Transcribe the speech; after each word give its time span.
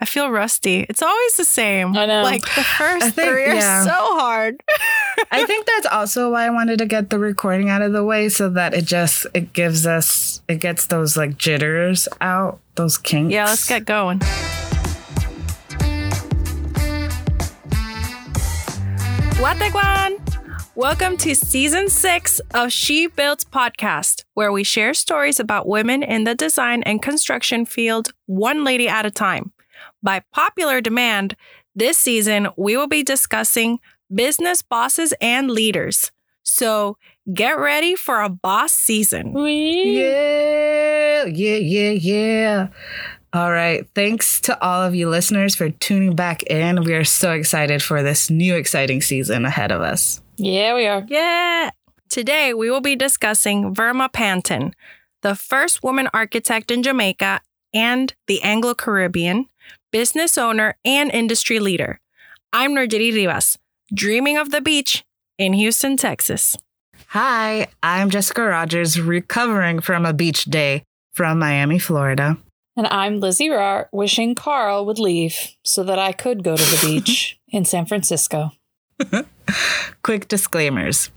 I 0.00 0.04
feel 0.04 0.30
rusty. 0.30 0.86
It's 0.88 1.02
always 1.02 1.36
the 1.36 1.44
same. 1.44 1.96
I 1.96 2.06
know. 2.06 2.22
Like 2.22 2.42
the 2.42 2.62
first 2.62 3.16
think- 3.16 3.30
three 3.30 3.44
are 3.46 3.54
yeah. 3.54 3.82
so 3.82 3.90
hard. 3.90 4.62
I 5.32 5.44
think 5.44 5.66
that's 5.66 5.86
also 5.86 6.30
why 6.30 6.46
I 6.46 6.50
wanted 6.50 6.78
to 6.78 6.86
get 6.86 7.10
the 7.10 7.18
recording 7.18 7.68
out 7.68 7.82
of 7.82 7.92
the 7.92 8.04
way 8.04 8.28
so 8.28 8.48
that 8.50 8.74
it 8.74 8.84
just 8.84 9.26
it 9.34 9.52
gives 9.52 9.86
us 9.88 10.40
it 10.46 10.60
gets 10.60 10.86
those 10.86 11.16
like 11.16 11.36
jitters 11.36 12.06
out, 12.20 12.60
those 12.76 12.96
kinks. 12.96 13.32
yeah, 13.32 13.46
let's 13.46 13.68
get 13.68 13.86
going. 13.86 14.20
Wategwan! 19.40 20.16
Welcome 20.76 21.16
to 21.18 21.34
season 21.34 21.88
six 21.88 22.40
of 22.54 22.70
She 22.72 23.08
Builds 23.08 23.44
podcast, 23.44 24.22
where 24.34 24.52
we 24.52 24.62
share 24.62 24.94
stories 24.94 25.40
about 25.40 25.66
women 25.66 26.04
in 26.04 26.22
the 26.22 26.36
design 26.36 26.84
and 26.84 27.02
construction 27.02 27.66
field, 27.66 28.12
one 28.26 28.62
lady 28.62 28.88
at 28.88 29.04
a 29.04 29.10
time. 29.10 29.50
By 30.02 30.22
popular 30.32 30.80
demand, 30.80 31.36
this 31.74 31.98
season 31.98 32.48
we 32.56 32.76
will 32.76 32.88
be 32.88 33.02
discussing 33.02 33.80
business 34.12 34.62
bosses 34.62 35.14
and 35.20 35.50
leaders. 35.50 36.10
So 36.42 36.96
get 37.32 37.58
ready 37.58 37.94
for 37.94 38.22
a 38.22 38.28
boss 38.28 38.72
season. 38.72 39.36
Yeah, 39.36 41.24
yeah, 41.26 41.56
yeah, 41.56 41.90
yeah. 41.90 42.68
All 43.34 43.52
right. 43.52 43.86
Thanks 43.94 44.40
to 44.42 44.60
all 44.64 44.82
of 44.82 44.94
you 44.94 45.10
listeners 45.10 45.54
for 45.54 45.68
tuning 45.68 46.16
back 46.16 46.42
in. 46.44 46.82
We 46.82 46.94
are 46.94 47.04
so 47.04 47.32
excited 47.32 47.82
for 47.82 48.02
this 48.02 48.30
new 48.30 48.56
exciting 48.56 49.02
season 49.02 49.44
ahead 49.44 49.70
of 49.70 49.82
us. 49.82 50.22
Yeah, 50.38 50.74
we 50.74 50.86
are. 50.86 51.04
Yeah. 51.06 51.70
Today 52.08 52.54
we 52.54 52.70
will 52.70 52.80
be 52.80 52.96
discussing 52.96 53.74
Verma 53.74 54.10
Panton, 54.10 54.72
the 55.20 55.34
first 55.34 55.82
woman 55.82 56.08
architect 56.14 56.70
in 56.70 56.82
Jamaica 56.82 57.42
and 57.74 58.14
the 58.26 58.40
Anglo 58.42 58.74
Caribbean, 58.74 59.46
business 59.90 60.36
owner 60.36 60.76
and 60.84 61.10
industry 61.10 61.58
leader. 61.58 62.00
I'm 62.52 62.74
Nerjiri 62.74 63.12
Rivas, 63.12 63.56
dreaming 63.92 64.36
of 64.36 64.50
the 64.50 64.60
beach 64.60 65.04
in 65.38 65.52
Houston, 65.54 65.96
Texas. 65.96 66.56
Hi, 67.08 67.68
I'm 67.82 68.10
Jessica 68.10 68.42
Rogers, 68.42 69.00
recovering 69.00 69.80
from 69.80 70.04
a 70.04 70.12
beach 70.12 70.44
day 70.44 70.84
from 71.12 71.38
Miami, 71.38 71.78
Florida. 71.78 72.36
And 72.76 72.86
I'm 72.86 73.20
Lizzie 73.20 73.48
Rar, 73.48 73.88
wishing 73.92 74.34
Carl 74.34 74.84
would 74.86 74.98
leave 74.98 75.34
so 75.64 75.82
that 75.84 75.98
I 75.98 76.12
could 76.12 76.44
go 76.44 76.56
to 76.56 76.62
the 76.62 76.86
beach 76.86 77.38
in 77.48 77.64
San 77.64 77.86
Francisco. 77.86 78.52
Quick 80.02 80.28
disclaimers. 80.28 81.10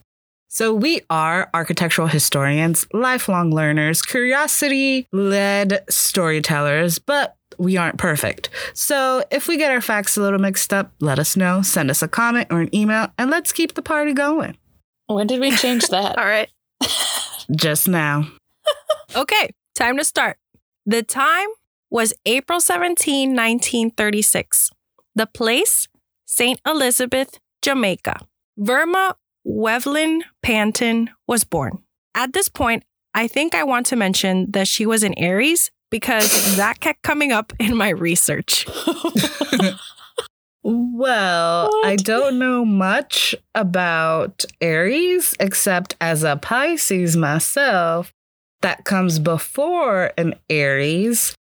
So, 0.48 0.74
we 0.74 1.02
are 1.10 1.50
architectural 1.54 2.08
historians, 2.08 2.86
lifelong 2.92 3.52
learners, 3.52 4.02
curiosity 4.02 5.08
led 5.14 5.86
storytellers, 5.90 7.00
but 7.00 7.38
we 7.62 7.78
aren't 7.78 7.98
perfect. 7.98 8.50
So, 8.74 9.24
if 9.32 9.48
we 9.48 9.58
get 9.58 9.72
our 9.72 9.82
facts 9.82 10.18
a 10.18 10.22
little 10.22 10.40
mixed 10.40 10.74
up, 10.74 10.92
let 11.00 11.20
us 11.20 11.38
know, 11.38 11.62
send 11.62 11.92
us 11.92 12.02
a 12.02 12.08
comment 12.08 12.48
or 12.50 12.60
an 12.62 12.76
email, 12.76 13.08
and 13.18 13.30
let's 13.30 13.52
keep 13.52 13.76
the 13.76 13.82
party 13.84 14.14
going. 14.14 14.58
When 15.06 15.28
did 15.28 15.40
we 15.40 15.52
change 15.52 15.88
that? 15.90 16.18
All 16.18 16.26
right. 16.26 16.50
Just 17.56 17.88
now. 17.88 18.28
Okay, 19.14 19.50
time 19.76 19.98
to 19.98 20.06
start. 20.06 20.38
The 20.86 21.04
time 21.04 21.50
was 21.90 22.14
April 22.26 22.62
17, 22.62 23.32
1936. 23.32 24.70
The 25.16 25.26
place, 25.26 25.90
St. 26.26 26.62
Elizabeth, 26.66 27.38
Jamaica. 27.62 28.22
Verma 28.58 29.16
Wevlin 29.46 30.22
Panton 30.42 31.10
was 31.28 31.44
born. 31.44 31.80
At 32.16 32.32
this 32.32 32.48
point, 32.48 32.84
I 33.14 33.28
think 33.28 33.54
I 33.54 33.66
want 33.66 33.86
to 33.88 33.98
mention 33.98 34.50
that 34.52 34.70
she 34.70 34.86
was 34.86 35.04
an 35.04 35.14
Aries 35.18 35.72
because 35.92 36.58
that 36.58 36.80
kept 36.80 37.04
coming 37.04 37.32
up 37.32 37.54
in 37.60 37.78
my 37.78 37.90
research. 37.90 38.66
Well, 40.64 41.72
I 41.84 41.96
don't 41.96 42.38
know 42.38 42.64
much 42.64 43.34
about 43.56 44.46
Aries 44.62 45.34
except 45.40 45.96
as 46.00 46.24
a 46.24 46.36
Pisces 46.36 47.18
myself 47.18 48.14
that 48.62 48.86
comes 48.86 49.18
before 49.18 50.12
an 50.20 50.36
Aries. 50.52 51.34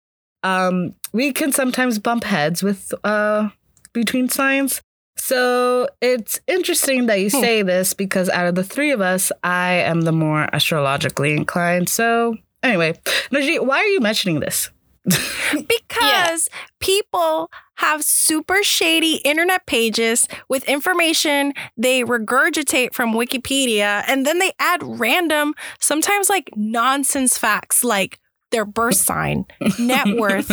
Um, 0.45 0.95
we 1.13 1.33
can 1.33 1.51
sometimes 1.51 1.99
bump 1.99 2.23
heads 2.23 2.63
with 2.63 2.95
uh 3.03 3.49
between 3.93 4.29
signs. 4.29 4.81
So 5.17 5.89
it's 6.01 6.41
interesting 6.47 7.07
that 7.07 7.19
you 7.21 7.29
Hmm. 7.31 7.41
say 7.41 7.63
this 7.63 7.95
because 7.95 8.29
out 8.29 8.47
of 8.47 8.55
the 8.55 8.63
three 8.63 8.93
of 8.93 9.01
us, 9.01 9.33
I 9.43 9.73
am 9.73 10.03
the 10.03 10.13
more 10.13 10.49
astrologically 10.53 11.35
inclined. 11.35 11.89
So 11.89 12.37
anyway, 12.63 12.95
Najee, 13.33 13.65
why 13.65 13.79
are 13.79 13.87
you 13.87 14.01
mentioning 14.01 14.41
this? 14.41 14.71
Because 15.67 16.49
people 16.81 17.51
have 17.77 18.05
super 18.05 18.63
shady 18.63 19.17
internet 19.25 19.65
pages 19.67 20.29
with 20.51 20.69
information 20.69 21.55
they 21.77 22.03
regurgitate 22.03 22.93
from 22.93 23.15
Wikipedia 23.15 24.05
and 24.07 24.27
then 24.27 24.39
they 24.39 24.53
add 24.59 24.83
random, 24.83 25.55
sometimes 25.81 26.29
like 26.29 26.51
nonsense 26.55 27.39
facts 27.39 27.83
like 27.83 28.21
their 28.51 28.65
birth 28.65 28.97
sign, 28.97 29.47
net 29.79 30.07
worth. 30.19 30.51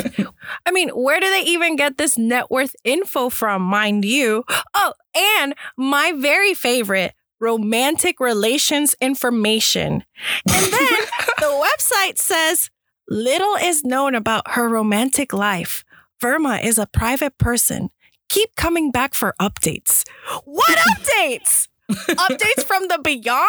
I 0.65 0.71
mean, 0.71 0.89
where 0.89 1.19
do 1.19 1.27
they 1.29 1.41
even 1.41 1.75
get 1.75 1.97
this 1.97 2.17
net 2.17 2.49
worth 2.49 2.75
info 2.83 3.29
from, 3.29 3.61
mind 3.61 4.05
you? 4.05 4.43
Oh, 4.73 4.93
and 5.15 5.55
my 5.77 6.13
very 6.15 6.53
favorite 6.53 7.13
romantic 7.39 8.19
relations 8.19 8.95
information. 9.01 10.03
And 10.51 10.73
then 10.73 10.97
the 11.37 11.45
website 11.45 12.17
says 12.17 12.69
little 13.07 13.55
is 13.55 13.83
known 13.83 14.15
about 14.15 14.51
her 14.51 14.69
romantic 14.69 15.33
life. 15.33 15.83
Verma 16.21 16.63
is 16.63 16.77
a 16.77 16.87
private 16.87 17.37
person. 17.37 17.89
Keep 18.29 18.55
coming 18.55 18.91
back 18.91 19.13
for 19.13 19.35
updates. 19.39 20.03
What 20.45 20.77
updates? 20.77 21.67
updates 21.91 22.63
from 22.63 22.87
the 22.87 22.99
beyond? 23.03 23.47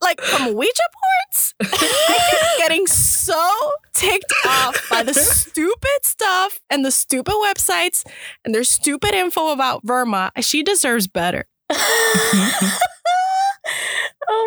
Like 0.00 0.20
from 0.20 0.54
Ouija 0.54 0.82
boards? 0.92 1.54
I 1.62 2.18
keep 2.30 2.58
getting 2.58 2.86
so 2.86 3.72
ticked 3.94 4.32
off 4.46 4.88
by 4.90 5.02
the 5.02 5.14
stupid 5.14 6.04
stuff 6.04 6.60
and 6.70 6.84
the 6.84 6.90
stupid 6.90 7.34
websites 7.34 8.04
and 8.44 8.54
their 8.54 8.64
stupid 8.64 9.14
info 9.14 9.52
about 9.52 9.84
Verma. 9.84 10.30
She 10.40 10.62
deserves 10.62 11.06
better. 11.06 11.46
oh 11.70 12.80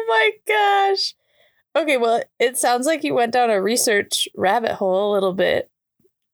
my 0.08 0.32
gosh. 0.48 1.16
Okay, 1.76 1.98
well, 1.98 2.22
it 2.40 2.58
sounds 2.58 2.86
like 2.86 3.04
you 3.04 3.14
went 3.14 3.34
down 3.34 3.50
a 3.50 3.62
research 3.62 4.28
rabbit 4.36 4.74
hole 4.74 5.12
a 5.12 5.14
little 5.14 5.34
bit. 5.34 5.70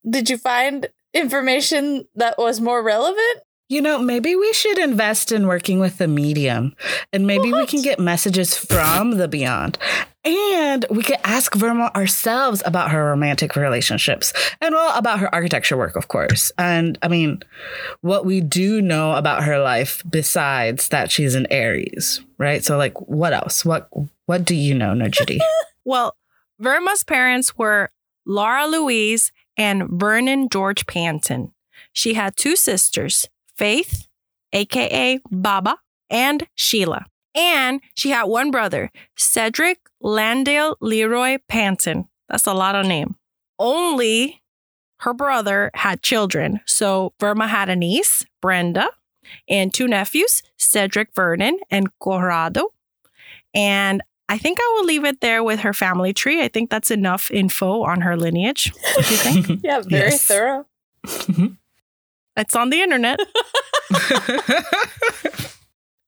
Did 0.09 0.29
you 0.29 0.37
find 0.37 0.87
information 1.13 2.07
that 2.15 2.37
was 2.37 2.61
more 2.61 2.83
relevant? 2.83 3.41
You 3.67 3.81
know, 3.81 3.97
maybe 3.97 4.35
we 4.35 4.53
should 4.53 4.77
invest 4.77 5.31
in 5.31 5.47
working 5.47 5.79
with 5.79 5.97
the 5.97 6.07
medium 6.07 6.75
and 7.11 7.25
maybe 7.25 7.51
we 7.51 7.65
can 7.65 7.81
get 7.81 7.99
messages 7.99 8.55
from 8.55 9.17
the 9.17 9.27
beyond. 9.27 9.79
And 10.25 10.85
we 10.89 11.03
could 11.03 11.19
ask 11.23 11.53
Verma 11.53 11.93
ourselves 11.95 12.63
about 12.65 12.89
her 12.91 13.05
romantic 13.05 13.55
relationships 13.55 14.33
and, 14.59 14.73
well, 14.73 14.97
about 14.97 15.19
her 15.19 15.33
architecture 15.33 15.77
work, 15.77 15.95
of 15.95 16.07
course. 16.07 16.51
And 16.57 16.97
I 17.03 17.07
mean, 17.07 17.43
what 18.01 18.25
we 18.25 18.41
do 18.41 18.81
know 18.81 19.13
about 19.13 19.43
her 19.43 19.59
life 19.59 20.01
besides 20.09 20.87
that 20.87 21.11
she's 21.11 21.35
an 21.35 21.45
Aries, 21.51 22.21
right? 22.39 22.63
So, 22.65 22.75
like, 22.77 22.99
what 23.01 23.33
else? 23.33 23.63
What 23.63 23.87
what 24.25 24.43
do 24.45 24.55
you 24.55 24.73
know, 24.73 24.93
Najidi? 24.93 25.39
Well, 25.87 26.17
Verma's 26.59 27.03
parents 27.03 27.59
were 27.59 27.91
Laura 28.25 28.65
Louise 28.65 29.31
and 29.55 29.87
Vernon 29.87 30.49
George 30.49 30.87
Panton. 30.87 31.53
She 31.93 32.15
had 32.15 32.35
two 32.35 32.55
sisters, 32.55 33.27
Faith, 33.55 34.07
aka 34.51 35.19
Baba, 35.29 35.77
and 36.09 36.47
Sheila. 36.55 37.05
And 37.35 37.81
she 37.95 38.11
had 38.11 38.23
one 38.23 38.49
brother, 38.51 38.91
Cedric 39.17 39.79
Landale 40.01 40.77
Leroy 40.79 41.39
Panton. 41.49 42.07
That's 42.29 42.47
a 42.47 42.53
lot 42.53 42.75
of 42.75 42.85
name. 42.85 43.15
Only 43.59 44.41
her 44.99 45.13
brother 45.13 45.69
had 45.73 46.01
children. 46.01 46.61
So 46.65 47.13
Verma 47.19 47.47
had 47.49 47.69
a 47.69 47.75
niece, 47.75 48.25
Brenda, 48.41 48.89
and 49.49 49.73
two 49.73 49.87
nephews, 49.87 50.41
Cedric 50.57 51.09
Vernon 51.13 51.59
and 51.69 51.89
Corrado. 51.99 52.69
And 53.53 54.01
I 54.29 54.37
think 54.37 54.57
I 54.59 54.73
will 54.77 54.85
leave 54.85 55.03
it 55.05 55.19
there 55.21 55.43
with 55.43 55.59
her 55.59 55.73
family 55.73 56.13
tree. 56.13 56.41
I 56.41 56.47
think 56.47 56.69
that's 56.69 56.89
enough 56.89 57.29
info 57.31 57.83
on 57.83 58.01
her 58.01 58.15
lineage. 58.17 58.71
What 58.95 59.05
do 59.05 59.13
you 59.13 59.19
think? 59.19 59.59
Yeah, 59.63 59.81
very 59.81 60.11
Yes. 60.11 60.25
thorough. 60.25 60.65
Mm-hmm. 61.05 61.47
it's 62.37 62.55
on 62.55 62.69
the 62.69 62.81
internet. 62.81 63.19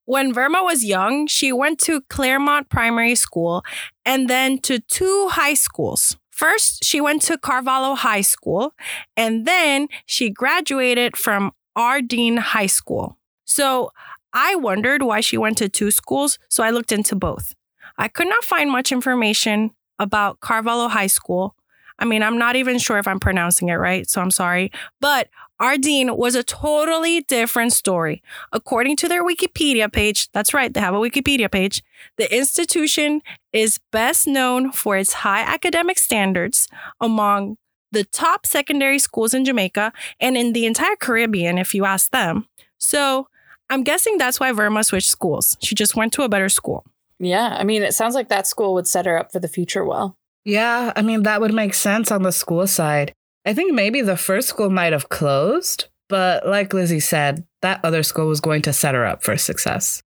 When 0.07 0.33
Verma 0.33 0.63
was 0.63 0.85
young, 0.85 1.27
she 1.27 1.51
went 1.51 1.79
to 1.81 1.99
Claremont 2.09 2.69
Primary 2.69 3.13
School 3.13 3.65
and 4.05 4.29
then 4.29 4.57
to 4.59 4.79
two 4.79 5.27
high 5.31 5.53
schools. 5.53 6.15
First, 6.31 6.85
she 6.85 7.01
went 7.01 7.21
to 7.23 7.37
Carvalho 7.37 7.93
High 7.93 8.21
School, 8.21 8.73
and 9.17 9.45
then 9.45 9.89
she 10.05 10.29
graduated 10.29 11.17
from 11.17 11.51
Ardenne 11.77 12.39
High 12.39 12.67
School. 12.67 13.17
So 13.43 13.91
I 14.31 14.55
wondered 14.55 15.03
why 15.03 15.19
she 15.19 15.37
went 15.37 15.57
to 15.57 15.67
two 15.67 15.91
schools, 15.91 16.39
so 16.47 16.63
I 16.63 16.69
looked 16.69 16.93
into 16.93 17.13
both. 17.13 17.53
I 17.97 18.07
could 18.07 18.29
not 18.29 18.45
find 18.45 18.71
much 18.71 18.93
information 18.93 19.71
about 19.99 20.39
Carvalho 20.39 20.87
High 20.87 21.07
School. 21.07 21.53
I 21.99 22.05
mean, 22.05 22.23
I'm 22.23 22.37
not 22.37 22.55
even 22.55 22.77
sure 22.77 22.97
if 22.97 23.09
I'm 23.09 23.19
pronouncing 23.19 23.67
it 23.67 23.75
right, 23.75 24.09
so 24.09 24.21
I'm 24.21 24.31
sorry. 24.31 24.71
But 25.01 25.27
Ardenne 25.61 26.17
was 26.17 26.35
a 26.35 26.43
totally 26.43 27.21
different 27.21 27.73
story. 27.73 28.21
According 28.51 28.95
to 28.97 29.07
their 29.07 29.23
Wikipedia 29.23 29.91
page, 29.91 30.29
that's 30.31 30.53
right, 30.53 30.73
they 30.73 30.79
have 30.79 30.93
a 30.93 30.99
Wikipedia 30.99 31.51
page, 31.51 31.83
the 32.17 32.33
institution 32.35 33.21
is 33.53 33.79
best 33.91 34.27
known 34.27 34.71
for 34.71 34.97
its 34.97 35.13
high 35.13 35.41
academic 35.41 35.97
standards 35.97 36.67
among 37.01 37.57
the 37.91 38.03
top 38.03 38.45
secondary 38.45 38.99
schools 38.99 39.33
in 39.33 39.45
Jamaica 39.45 39.93
and 40.19 40.37
in 40.37 40.53
the 40.53 40.65
entire 40.65 40.95
Caribbean, 40.97 41.57
if 41.57 41.73
you 41.73 41.85
ask 41.85 42.11
them. 42.11 42.45
So 42.77 43.27
I'm 43.69 43.83
guessing 43.83 44.17
that's 44.17 44.39
why 44.39 44.51
Verma 44.51 44.85
switched 44.85 45.09
schools. 45.09 45.57
She 45.61 45.73
just 45.73 45.95
went 45.95 46.13
to 46.13 46.23
a 46.23 46.29
better 46.29 46.49
school. 46.49 46.85
Yeah, 47.19 47.55
I 47.59 47.63
mean, 47.63 47.81
it 47.81 47.95
sounds 47.95 48.13
like 48.13 48.29
that 48.29 48.45
school 48.45 48.75
would 48.75 48.87
set 48.87 49.07
her 49.07 49.17
up 49.17 49.31
for 49.31 49.39
the 49.39 49.47
future 49.47 49.83
well. 49.83 50.15
yeah, 50.45 50.93
I 50.95 51.01
mean, 51.01 51.23
that 51.23 51.41
would 51.41 51.53
make 51.53 51.73
sense 51.73 52.11
on 52.11 52.23
the 52.23 52.31
school 52.31 52.67
side. 52.67 53.13
I 53.47 53.53
think 53.53 53.73
maybe 53.73 54.01
the 54.01 54.17
first 54.17 54.49
school 54.49 54.69
might 54.69 54.91
have 54.91 55.07
closed, 55.07 55.85
but 56.09 56.45
like 56.45 56.73
Lizzie 56.73 56.99
said, 56.99 57.45
that 57.61 57.79
other 57.83 58.03
school 58.03 58.27
was 58.27 58.41
going 58.41 58.61
to 58.63 58.73
set 58.73 58.93
her 58.93 59.05
up 59.05 59.23
for 59.23 59.37
success. 59.37 60.03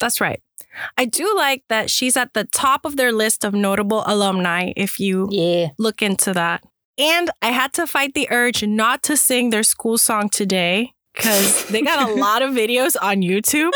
That's 0.00 0.18
right. 0.18 0.42
I 0.96 1.04
do 1.04 1.30
like 1.36 1.62
that 1.68 1.90
she's 1.90 2.16
at 2.16 2.32
the 2.32 2.44
top 2.44 2.86
of 2.86 2.96
their 2.96 3.12
list 3.12 3.44
of 3.44 3.52
notable 3.52 4.02
alumni 4.06 4.72
if 4.76 4.98
you 4.98 5.28
Yeah. 5.30 5.68
look 5.78 6.00
into 6.00 6.32
that. 6.32 6.64
And 6.96 7.30
I 7.42 7.48
had 7.48 7.74
to 7.74 7.86
fight 7.86 8.14
the 8.14 8.28
urge 8.30 8.62
not 8.64 9.02
to 9.04 9.16
sing 9.16 9.50
their 9.50 9.62
school 9.62 9.98
song 9.98 10.30
today 10.30 10.94
because 11.14 11.66
they 11.66 11.82
got 11.82 12.08
a 12.08 12.14
lot 12.20 12.42
of 12.42 12.50
videos 12.50 12.96
on 13.00 13.18
YouTube 13.18 13.70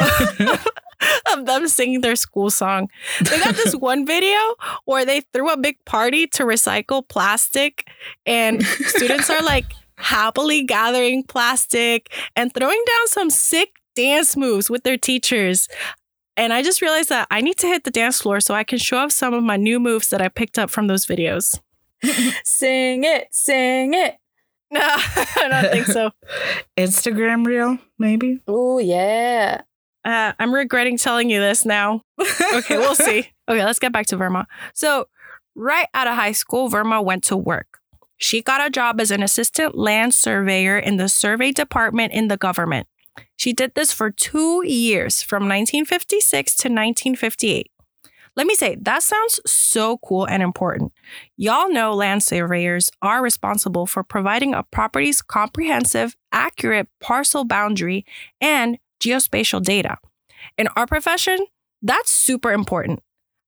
of 1.32 1.46
them 1.46 1.68
singing 1.68 2.00
their 2.00 2.16
school 2.16 2.50
song. 2.50 2.88
They 3.20 3.38
got 3.38 3.54
this 3.54 3.74
one 3.76 4.06
video 4.06 4.38
where 4.84 5.04
they 5.04 5.22
threw 5.32 5.50
a 5.50 5.56
big 5.56 5.84
party 5.84 6.26
to 6.28 6.44
recycle 6.44 7.06
plastic, 7.06 7.88
and 8.26 8.64
students 8.64 9.30
are 9.30 9.42
like 9.42 9.66
happily 9.96 10.62
gathering 10.62 11.24
plastic 11.24 12.12
and 12.36 12.52
throwing 12.54 12.82
down 12.86 13.08
some 13.08 13.30
sick 13.30 13.70
dance 13.94 14.36
moves 14.36 14.70
with 14.70 14.84
their 14.84 14.96
teachers. 14.96 15.68
And 16.36 16.52
I 16.52 16.62
just 16.62 16.80
realized 16.80 17.08
that 17.08 17.26
I 17.32 17.40
need 17.40 17.58
to 17.58 17.66
hit 17.66 17.82
the 17.82 17.90
dance 17.90 18.22
floor 18.22 18.40
so 18.40 18.54
I 18.54 18.62
can 18.62 18.78
show 18.78 18.98
off 18.98 19.10
some 19.10 19.34
of 19.34 19.42
my 19.42 19.56
new 19.56 19.80
moves 19.80 20.10
that 20.10 20.22
I 20.22 20.28
picked 20.28 20.56
up 20.56 20.70
from 20.70 20.86
those 20.86 21.04
videos. 21.04 21.58
Sing 22.44 23.02
it, 23.02 23.26
sing 23.32 23.94
it. 23.94 24.18
No, 24.72 24.80
I 24.82 25.48
don't 25.50 25.72
think 25.72 25.86
so. 25.86 26.10
Instagram 26.76 27.46
reel, 27.46 27.78
maybe? 27.98 28.40
Oh, 28.46 28.78
yeah. 28.78 29.62
Uh, 30.04 30.32
I'm 30.38 30.54
regretting 30.54 30.98
telling 30.98 31.30
you 31.30 31.40
this 31.40 31.64
now. 31.64 32.02
Okay, 32.54 32.76
we'll 32.76 32.94
see. 33.08 33.28
Okay, 33.48 33.64
let's 33.64 33.78
get 33.78 33.92
back 33.92 34.06
to 34.06 34.16
Verma. 34.16 34.44
So, 34.74 35.08
right 35.54 35.86
out 35.94 36.06
of 36.06 36.16
high 36.16 36.32
school, 36.32 36.68
Verma 36.68 37.02
went 37.02 37.24
to 37.24 37.36
work. 37.36 37.78
She 38.18 38.42
got 38.42 38.66
a 38.66 38.68
job 38.68 39.00
as 39.00 39.10
an 39.10 39.22
assistant 39.22 39.76
land 39.76 40.12
surveyor 40.12 40.78
in 40.78 40.98
the 40.98 41.08
survey 41.08 41.52
department 41.52 42.12
in 42.12 42.28
the 42.28 42.36
government. 42.36 42.88
She 43.36 43.52
did 43.52 43.74
this 43.74 43.92
for 43.92 44.10
two 44.10 44.62
years 44.66 45.22
from 45.22 45.44
1956 45.44 46.52
to 46.56 46.68
1958. 46.68 47.70
Let 48.38 48.46
me 48.46 48.54
say, 48.54 48.76
that 48.82 49.02
sounds 49.02 49.40
so 49.46 49.98
cool 49.98 50.24
and 50.24 50.44
important. 50.44 50.92
Y'all 51.36 51.68
know 51.68 51.92
land 51.92 52.22
surveyors 52.22 52.88
are 53.02 53.20
responsible 53.20 53.84
for 53.84 54.04
providing 54.04 54.54
a 54.54 54.62
property's 54.62 55.20
comprehensive, 55.20 56.14
accurate 56.30 56.86
parcel 57.00 57.44
boundary 57.44 58.06
and 58.40 58.78
geospatial 59.00 59.60
data. 59.60 59.96
In 60.56 60.68
our 60.76 60.86
profession, 60.86 61.46
that's 61.82 62.12
super 62.12 62.52
important. 62.52 63.02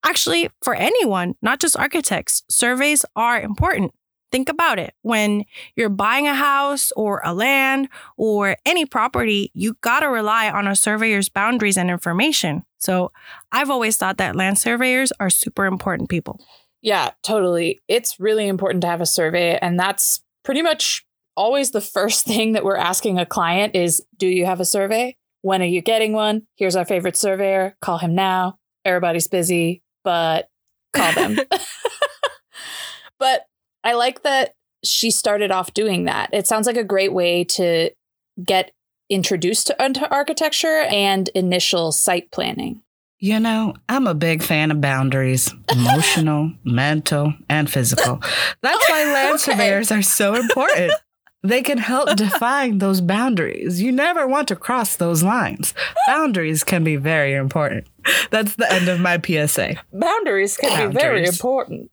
Actually, 0.04 0.50
for 0.60 0.74
anyone, 0.74 1.36
not 1.40 1.60
just 1.60 1.78
architects, 1.78 2.42
surveys 2.50 3.04
are 3.14 3.40
important. 3.40 3.92
Think 4.32 4.48
about 4.48 4.78
it. 4.78 4.94
When 5.02 5.44
you're 5.76 5.88
buying 5.88 6.26
a 6.26 6.34
house 6.34 6.92
or 6.92 7.20
a 7.24 7.34
land 7.34 7.88
or 8.16 8.56
any 8.64 8.86
property, 8.86 9.50
you 9.54 9.74
got 9.80 10.00
to 10.00 10.08
rely 10.08 10.50
on 10.50 10.66
a 10.66 10.76
surveyor's 10.76 11.28
boundaries 11.28 11.76
and 11.76 11.90
information. 11.90 12.64
So 12.78 13.12
I've 13.52 13.70
always 13.70 13.96
thought 13.96 14.18
that 14.18 14.36
land 14.36 14.58
surveyors 14.58 15.12
are 15.18 15.30
super 15.30 15.66
important 15.66 16.08
people. 16.08 16.40
Yeah, 16.82 17.10
totally. 17.22 17.80
It's 17.88 18.18
really 18.18 18.48
important 18.48 18.82
to 18.82 18.88
have 18.88 19.00
a 19.00 19.06
survey. 19.06 19.58
And 19.60 19.78
that's 19.78 20.22
pretty 20.44 20.62
much 20.62 21.04
always 21.36 21.70
the 21.72 21.80
first 21.80 22.24
thing 22.26 22.52
that 22.52 22.64
we're 22.64 22.76
asking 22.76 23.18
a 23.18 23.26
client 23.26 23.74
is 23.74 24.02
Do 24.16 24.26
you 24.26 24.46
have 24.46 24.60
a 24.60 24.64
survey? 24.64 25.16
When 25.42 25.62
are 25.62 25.66
you 25.66 25.80
getting 25.80 26.12
one? 26.12 26.42
Here's 26.56 26.76
our 26.76 26.84
favorite 26.84 27.16
surveyor. 27.16 27.76
Call 27.80 27.98
him 27.98 28.14
now. 28.14 28.58
Everybody's 28.84 29.28
busy, 29.28 29.82
but 30.04 30.50
call 30.92 31.12
them. 31.14 31.38
but 33.18 33.42
I 33.84 33.94
like 33.94 34.22
that 34.22 34.54
she 34.84 35.10
started 35.10 35.50
off 35.50 35.74
doing 35.74 36.04
that. 36.04 36.30
It 36.32 36.46
sounds 36.46 36.66
like 36.66 36.76
a 36.76 36.84
great 36.84 37.12
way 37.12 37.44
to 37.44 37.90
get 38.42 38.72
introduced 39.10 39.66
to 39.66 39.84
into 39.84 40.08
architecture 40.10 40.84
and 40.88 41.28
initial 41.34 41.92
site 41.92 42.30
planning. 42.30 42.82
You 43.18 43.38
know, 43.38 43.74
I'm 43.88 44.06
a 44.06 44.14
big 44.14 44.42
fan 44.42 44.70
of 44.70 44.80
boundaries 44.80 45.52
emotional, 45.72 46.52
mental, 46.64 47.34
and 47.48 47.70
physical. 47.70 48.20
That's 48.62 48.88
why 48.88 49.04
land 49.12 49.34
Okay. 49.34 49.38
surveyors 49.52 49.92
are 49.92 50.00
so 50.02 50.34
important. 50.34 50.92
They 51.42 51.62
can 51.62 51.78
help 51.78 52.16
define 52.16 52.78
those 52.78 53.00
boundaries. 53.02 53.82
You 53.82 53.92
never 53.92 54.26
want 54.26 54.48
to 54.48 54.56
cross 54.56 54.96
those 54.96 55.22
lines. 55.22 55.74
Boundaries 56.06 56.64
can 56.64 56.84
be 56.84 56.96
very 56.96 57.34
important. 57.34 57.86
That's 58.30 58.56
the 58.56 58.70
end 58.72 58.88
of 58.88 59.00
my 59.00 59.20
PSA. 59.20 59.76
Boundaries 59.92 60.56
can 60.56 60.88
be 60.90 60.98
very 60.98 61.26
important. 61.26 61.90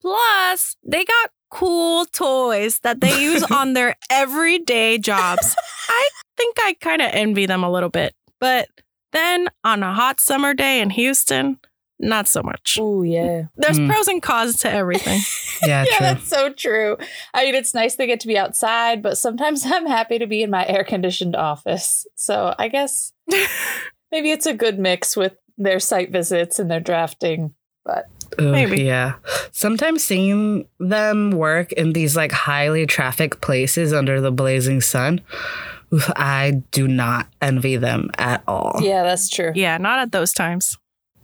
Plus, 0.00 0.76
they 0.84 1.04
got 1.04 1.30
cool 1.50 2.06
toys 2.06 2.78
that 2.80 3.00
they 3.00 3.20
use 3.20 3.42
on 3.50 3.72
their 3.74 3.96
everyday 4.10 4.98
jobs. 4.98 5.54
I 5.88 6.08
think 6.36 6.56
I 6.60 6.74
kind 6.80 7.02
of 7.02 7.10
envy 7.12 7.46
them 7.46 7.62
a 7.64 7.70
little 7.70 7.88
bit. 7.90 8.14
But 8.38 8.68
then 9.12 9.48
on 9.64 9.82
a 9.82 9.92
hot 9.92 10.20
summer 10.20 10.54
day 10.54 10.80
in 10.80 10.90
Houston, 10.90 11.58
not 11.98 12.26
so 12.28 12.42
much. 12.42 12.78
Oh, 12.80 13.02
yeah. 13.02 13.42
There's 13.56 13.78
Mm. 13.78 13.90
pros 13.90 14.08
and 14.08 14.22
cons 14.22 14.58
to 14.58 14.70
everything. 14.70 15.20
Yeah, 15.62 15.84
yeah, 15.90 15.98
true. 15.98 16.06
that's 16.06 16.26
so 16.26 16.50
true. 16.54 16.96
I 17.34 17.44
mean, 17.44 17.54
it's 17.54 17.74
nice 17.74 17.94
to 17.96 18.06
get 18.06 18.20
to 18.20 18.26
be 18.26 18.38
outside, 18.38 19.02
but 19.02 19.18
sometimes 19.18 19.66
I'm 19.66 19.84
happy 19.86 20.18
to 20.18 20.26
be 20.26 20.42
in 20.42 20.48
my 20.48 20.66
air 20.66 20.84
conditioned 20.84 21.36
office. 21.36 22.06
So 22.14 22.54
I 22.58 22.68
guess 22.68 23.12
maybe 24.10 24.30
it's 24.30 24.46
a 24.46 24.54
good 24.54 24.78
mix 24.78 25.18
with 25.18 25.34
their 25.58 25.78
site 25.78 26.10
visits 26.10 26.58
and 26.58 26.70
their 26.70 26.80
drafting. 26.80 27.52
But 27.84 28.06
Ugh, 28.38 28.44
Maybe. 28.46 28.82
Yeah. 28.82 29.14
Sometimes 29.52 30.04
seeing 30.04 30.66
them 30.78 31.32
work 31.32 31.72
in 31.72 31.92
these 31.92 32.16
like 32.16 32.32
highly 32.32 32.86
trafficked 32.86 33.40
places 33.40 33.92
under 33.92 34.20
the 34.20 34.30
blazing 34.32 34.80
sun, 34.80 35.20
oof, 35.92 36.10
I 36.16 36.62
do 36.70 36.86
not 36.86 37.26
envy 37.42 37.76
them 37.76 38.10
at 38.18 38.42
all. 38.46 38.78
yeah, 38.82 39.02
that's 39.02 39.28
true. 39.28 39.52
Yeah, 39.54 39.78
not 39.78 39.98
at 39.98 40.12
those 40.12 40.32
times. 40.32 40.78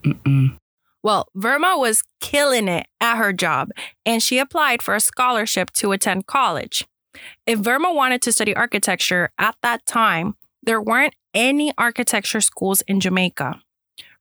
Mm-mm. 0.04 0.56
Well, 1.02 1.28
Verma 1.36 1.78
was 1.78 2.02
killing 2.20 2.66
it 2.66 2.88
at 3.00 3.16
her 3.16 3.32
job, 3.32 3.70
and 4.04 4.20
she 4.20 4.38
applied 4.38 4.82
for 4.82 4.94
a 4.94 5.00
scholarship 5.00 5.70
to 5.74 5.92
attend 5.92 6.26
college. 6.26 6.84
If 7.46 7.60
Verma 7.60 7.94
wanted 7.94 8.22
to 8.22 8.32
study 8.32 8.54
architecture 8.56 9.30
at 9.38 9.54
that 9.62 9.86
time, 9.86 10.34
there 10.64 10.80
weren't 10.80 11.14
any 11.32 11.72
architecture 11.78 12.40
schools 12.40 12.82
in 12.88 12.98
Jamaica. 12.98 13.60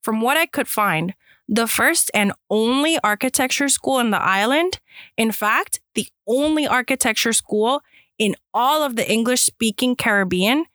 From 0.04 0.22
what 0.22 0.38
I 0.38 0.46
could 0.46 0.68
find, 0.68 1.16
the 1.48 1.68
first 1.68 2.10
and 2.14 2.34
only 2.50 2.98
architecture 3.04 3.70
school 3.70 4.00
in 4.00 4.12
the 4.12 4.22
island, 4.22 4.80
in 5.18 5.32
fact, 5.32 5.80
the 5.94 6.08
only 6.28 6.66
architecture 6.68 7.34
school 7.34 7.82
in 8.18 8.36
all 8.54 8.84
of 8.84 8.96
the 8.96 9.10
English 9.10 9.42
speaking 9.42 9.96
Caribbean, 9.96 10.66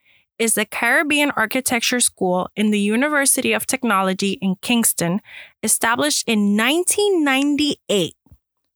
is 0.40 0.54
the 0.54 0.64
Caribbean 0.64 1.30
Architecture 1.32 2.00
School 2.00 2.48
in 2.56 2.70
the 2.70 2.80
University 2.80 3.52
of 3.52 3.66
Technology 3.66 4.38
in 4.40 4.56
Kingston, 4.62 5.20
established 5.62 6.24
in 6.26 6.56
1998. 6.56 8.14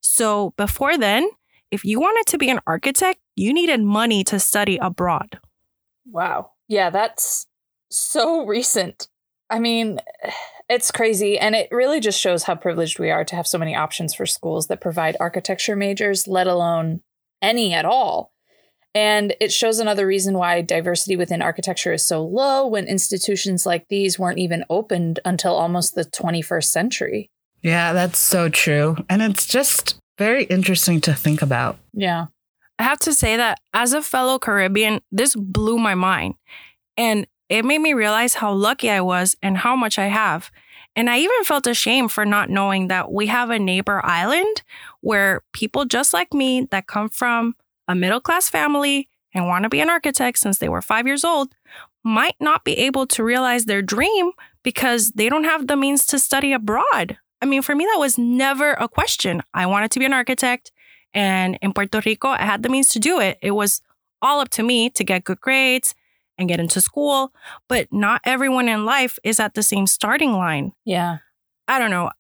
So 0.03 0.53
before 0.59 0.99
then, 0.99 1.31
if 1.71 1.83
you 1.83 1.99
wanted 1.99 2.31
to 2.31 2.39
be 2.39 2.51
an 2.51 2.61
architect, 2.67 3.19
you 3.35 3.55
needed 3.55 3.81
money 3.81 4.23
to 4.25 4.39
study 4.39 4.77
abroad. 4.77 5.41
Wow. 6.07 6.51
Yeah, 6.69 6.91
that's 6.91 7.47
so 7.91 8.45
recent. 8.47 9.09
I 9.49 9.59
mean, 9.59 10.01
it's 10.69 10.91
crazy. 10.91 11.39
And 11.39 11.55
it 11.55 11.69
really 11.71 12.01
just 12.01 12.21
shows 12.21 12.45
how 12.45 12.55
privileged 12.55 12.99
we 12.99 13.11
are 13.11 13.25
to 13.25 13.37
have 13.37 13.47
so 13.47 13.59
many 13.59 13.75
options 13.75 14.15
for 14.15 14.27
schools 14.27 14.67
that 14.69 14.81
provide 14.81 15.17
architecture 15.21 15.77
majors, 15.77 16.27
let 16.27 16.47
alone 16.47 17.01
any 17.43 17.75
at 17.75 17.85
all. 17.85 18.33
And 18.95 19.35
it 19.41 19.53
shows 19.53 19.81
another 19.81 20.07
reason 20.07 20.39
why 20.39 20.61
diversity 20.63 21.17
within 21.17 21.43
architecture 21.43 21.93
is 21.93 22.07
so 22.07 22.25
low 22.25 22.67
when 22.67 22.87
institutions 22.87 23.67
like 23.67 23.89
these 23.89 24.19
weren't 24.19 24.39
even 24.39 24.65
opened 24.71 25.19
until 25.25 25.55
almost 25.55 25.95
the 25.95 26.05
21st 26.05 26.65
century. 26.65 27.31
Yeah, 27.61 27.93
that's 27.93 28.19
so 28.19 28.49
true. 28.49 28.97
And 29.11 29.21
it's 29.21 29.47
just 29.47 29.99
very 30.17 30.45
interesting 30.45 31.01
to 31.03 31.15
think 31.15 31.43
about. 31.43 31.79
Yeah. 31.93 32.27
I 32.79 32.85
have 32.85 33.01
to 33.01 33.13
say 33.13 33.37
that 33.37 33.59
as 33.73 33.93
a 33.93 34.03
fellow 34.03 34.39
Caribbean, 34.39 35.01
this 35.11 35.35
blew 35.35 35.77
my 35.79 35.95
mind. 35.95 36.35
And 36.97 37.27
it 37.55 37.65
made 37.65 37.79
me 37.79 37.95
realize 37.95 38.35
how 38.35 38.53
lucky 38.53 38.91
I 38.91 39.01
was 39.01 39.37
and 39.41 39.57
how 39.57 39.77
much 39.77 39.97
I 39.97 40.07
have. 40.07 40.51
And 40.97 41.09
I 41.09 41.19
even 41.19 41.45
felt 41.45 41.69
ashamed 41.69 42.11
for 42.11 42.25
not 42.25 42.51
knowing 42.51 42.89
that 42.89 43.13
we 43.13 43.29
have 43.29 43.51
a 43.51 43.59
neighbor 43.59 44.05
island 44.05 44.63
where 45.01 45.43
people 45.53 45.85
just 45.85 46.13
like 46.13 46.35
me 46.35 46.67
that 46.73 46.89
come 46.89 47.09
from 47.09 47.55
a 47.87 47.95
middle 47.95 48.21
class 48.21 48.49
family 48.49 49.09
and 49.33 49.47
want 49.47 49.63
to 49.63 49.69
be 49.69 49.81
an 49.81 49.91
architect 49.91 50.39
since 50.39 50.59
they 50.59 50.69
were 50.69 50.83
five 50.83 51.07
years 51.07 51.25
old 51.25 51.55
might 52.03 52.37
not 52.41 52.65
be 52.65 52.77
able 52.79 53.07
to 53.07 53.23
realize 53.23 53.65
their 53.65 53.83
dream 53.83 54.33
because 54.65 55.13
they 55.13 55.29
don't 55.29 55.45
have 55.45 55.69
the 55.69 55.77
means 55.77 56.07
to 56.07 56.19
study 56.19 56.53
abroad. 56.53 57.19
I 57.41 57.47
mean, 57.47 57.63
for 57.63 57.75
me, 57.75 57.85
that 57.85 57.99
was 57.99 58.19
never 58.19 58.73
a 58.73 58.89
question. 58.89 59.43
I 59.53 59.67
wanted 59.67 59.91
to 59.93 60.01
be 60.01 60.07
an 60.07 60.13
architect. 60.13 60.73
And 61.13 61.57
in 61.63 61.73
Puerto 61.73 62.03
Rico, 62.05 62.29
I 62.29 62.43
had 62.43 62.63
the 62.63 62.69
means 62.69 62.89
to 62.91 62.99
do 62.99 63.21
it. 63.21 63.39
It 63.43 63.53
was 63.53 63.81
all 64.21 64.41
up 64.41 64.49
to 64.51 64.63
me 64.63 64.91
to 64.91 65.05
get 65.05 65.25
good 65.25 65.41
grades 65.41 65.95
and 66.39 66.49
get 66.49 66.61
into 66.61 66.81
school. 66.81 67.33
But 67.69 67.93
not 67.93 68.21
everyone 68.25 68.69
in 68.69 68.85
life 68.85 69.19
is 69.23 69.41
at 69.41 69.55
the 69.55 69.63
same 69.63 69.87
starting 69.87 70.33
line. 70.33 70.73
Yeah. 70.85 71.19
I 71.69 71.79
don't 71.79 71.91
know. 71.91 72.11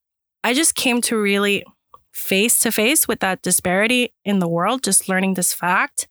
I 0.42 0.54
just 0.54 0.74
came 0.74 1.00
to 1.02 1.20
really 1.20 1.64
face 2.12 2.60
to 2.60 2.70
face 2.70 3.08
with 3.08 3.20
that 3.20 3.42
disparity 3.42 4.14
in 4.24 4.38
the 4.38 4.48
world, 4.48 4.82
just 4.82 5.08
learning 5.08 5.34
this 5.34 5.52
fact. 5.52 6.08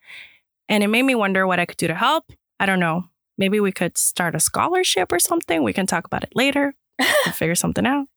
And 0.68 0.84
it 0.84 0.88
made 0.88 1.04
me 1.04 1.16
wonder 1.16 1.48
what 1.48 1.60
I 1.60 1.66
could 1.66 1.78
do 1.78 1.88
to 1.88 1.96
help. 1.96 2.26
I 2.60 2.66
don't 2.66 2.80
know. 2.80 3.06
Maybe 3.38 3.60
we 3.60 3.72
could 3.72 3.98
start 3.98 4.36
a 4.36 4.40
scholarship 4.40 5.12
or 5.12 5.20
something. 5.20 5.64
We 5.64 5.74
can 5.74 5.88
talk 5.88 6.06
about 6.06 6.24
it 6.24 6.34
later 6.36 6.76
and 7.00 7.34
figure 7.34 7.56
something 7.56 7.86
out. 7.86 8.08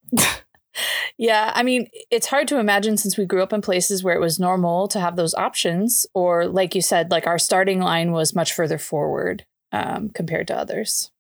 Yeah, 1.17 1.53
I 1.55 1.63
mean, 1.63 1.89
it's 2.11 2.27
hard 2.27 2.49
to 2.49 2.59
imagine 2.59 2.99
since 2.99 3.17
we 3.17 3.25
grew 3.25 3.43
up 3.43 3.55
in 3.55 3.63
places 3.63 4.05
where 4.05 4.15
it 4.15 4.21
was 4.21 4.39
normal 4.39 4.89
to 4.89 5.01
have 5.01 5.17
those 5.17 5.35
options, 5.35 6.07
or 6.13 6.47
like 6.47 6.75
you 6.75 6.83
said, 6.83 7.11
like 7.11 7.27
our 7.27 7.39
starting 7.39 7.81
line 7.81 8.13
was 8.13 8.35
much 8.35 8.53
further 8.53 8.77
forward 8.77 9.47
um, 9.73 10.11
compared 10.11 10.49
to 10.49 10.57
others. 10.57 11.11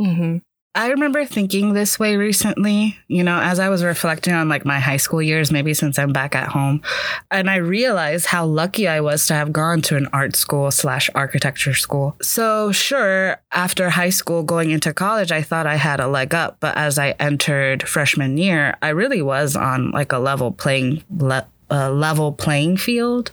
Mm-hmm. 0.00 0.38
I 0.76 0.88
remember 0.88 1.24
thinking 1.24 1.72
this 1.72 2.00
way 2.00 2.16
recently, 2.16 2.98
you 3.06 3.22
know, 3.22 3.38
as 3.38 3.60
I 3.60 3.68
was 3.68 3.84
reflecting 3.84 4.34
on 4.34 4.48
like 4.48 4.64
my 4.64 4.80
high 4.80 4.96
school 4.96 5.22
years, 5.22 5.52
maybe 5.52 5.72
since 5.72 6.00
I'm 6.00 6.12
back 6.12 6.34
at 6.34 6.48
home. 6.48 6.82
And 7.30 7.48
I 7.48 7.56
realized 7.56 8.26
how 8.26 8.44
lucky 8.44 8.88
I 8.88 9.00
was 9.00 9.28
to 9.28 9.34
have 9.34 9.52
gone 9.52 9.82
to 9.82 9.96
an 9.96 10.08
art 10.12 10.34
school 10.34 10.72
slash 10.72 11.08
architecture 11.14 11.74
school. 11.74 12.16
So, 12.20 12.72
sure, 12.72 13.36
after 13.52 13.88
high 13.88 14.10
school 14.10 14.42
going 14.42 14.72
into 14.72 14.92
college, 14.92 15.30
I 15.30 15.42
thought 15.42 15.68
I 15.68 15.76
had 15.76 16.00
a 16.00 16.08
leg 16.08 16.34
up. 16.34 16.56
But 16.58 16.76
as 16.76 16.98
I 16.98 17.10
entered 17.20 17.88
freshman 17.88 18.36
year, 18.36 18.76
I 18.82 18.88
really 18.88 19.22
was 19.22 19.54
on 19.54 19.92
like 19.92 20.10
a 20.10 20.18
level 20.18 20.50
playing 20.50 21.04
le- 21.08 21.46
a 21.70 21.90
level 21.90 22.32
playing 22.32 22.76
field. 22.76 23.32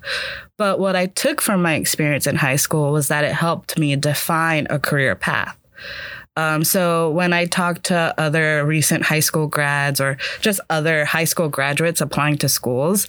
But 0.57 0.79
what 0.79 0.95
I 0.95 1.07
took 1.07 1.41
from 1.41 1.61
my 1.61 1.75
experience 1.75 2.27
in 2.27 2.35
high 2.35 2.55
school 2.55 2.91
was 2.91 3.07
that 3.07 3.23
it 3.23 3.33
helped 3.33 3.77
me 3.77 3.95
define 3.95 4.67
a 4.69 4.79
career 4.79 5.15
path. 5.15 5.57
Um, 6.37 6.63
so 6.63 7.09
when 7.11 7.33
I 7.33 7.45
talk 7.45 7.83
to 7.83 8.13
other 8.17 8.65
recent 8.65 9.03
high 9.03 9.19
school 9.19 9.47
grads 9.47 9.99
or 9.99 10.17
just 10.39 10.61
other 10.69 11.03
high 11.03 11.25
school 11.25 11.49
graduates 11.49 11.99
applying 11.99 12.37
to 12.37 12.47
schools, 12.47 13.07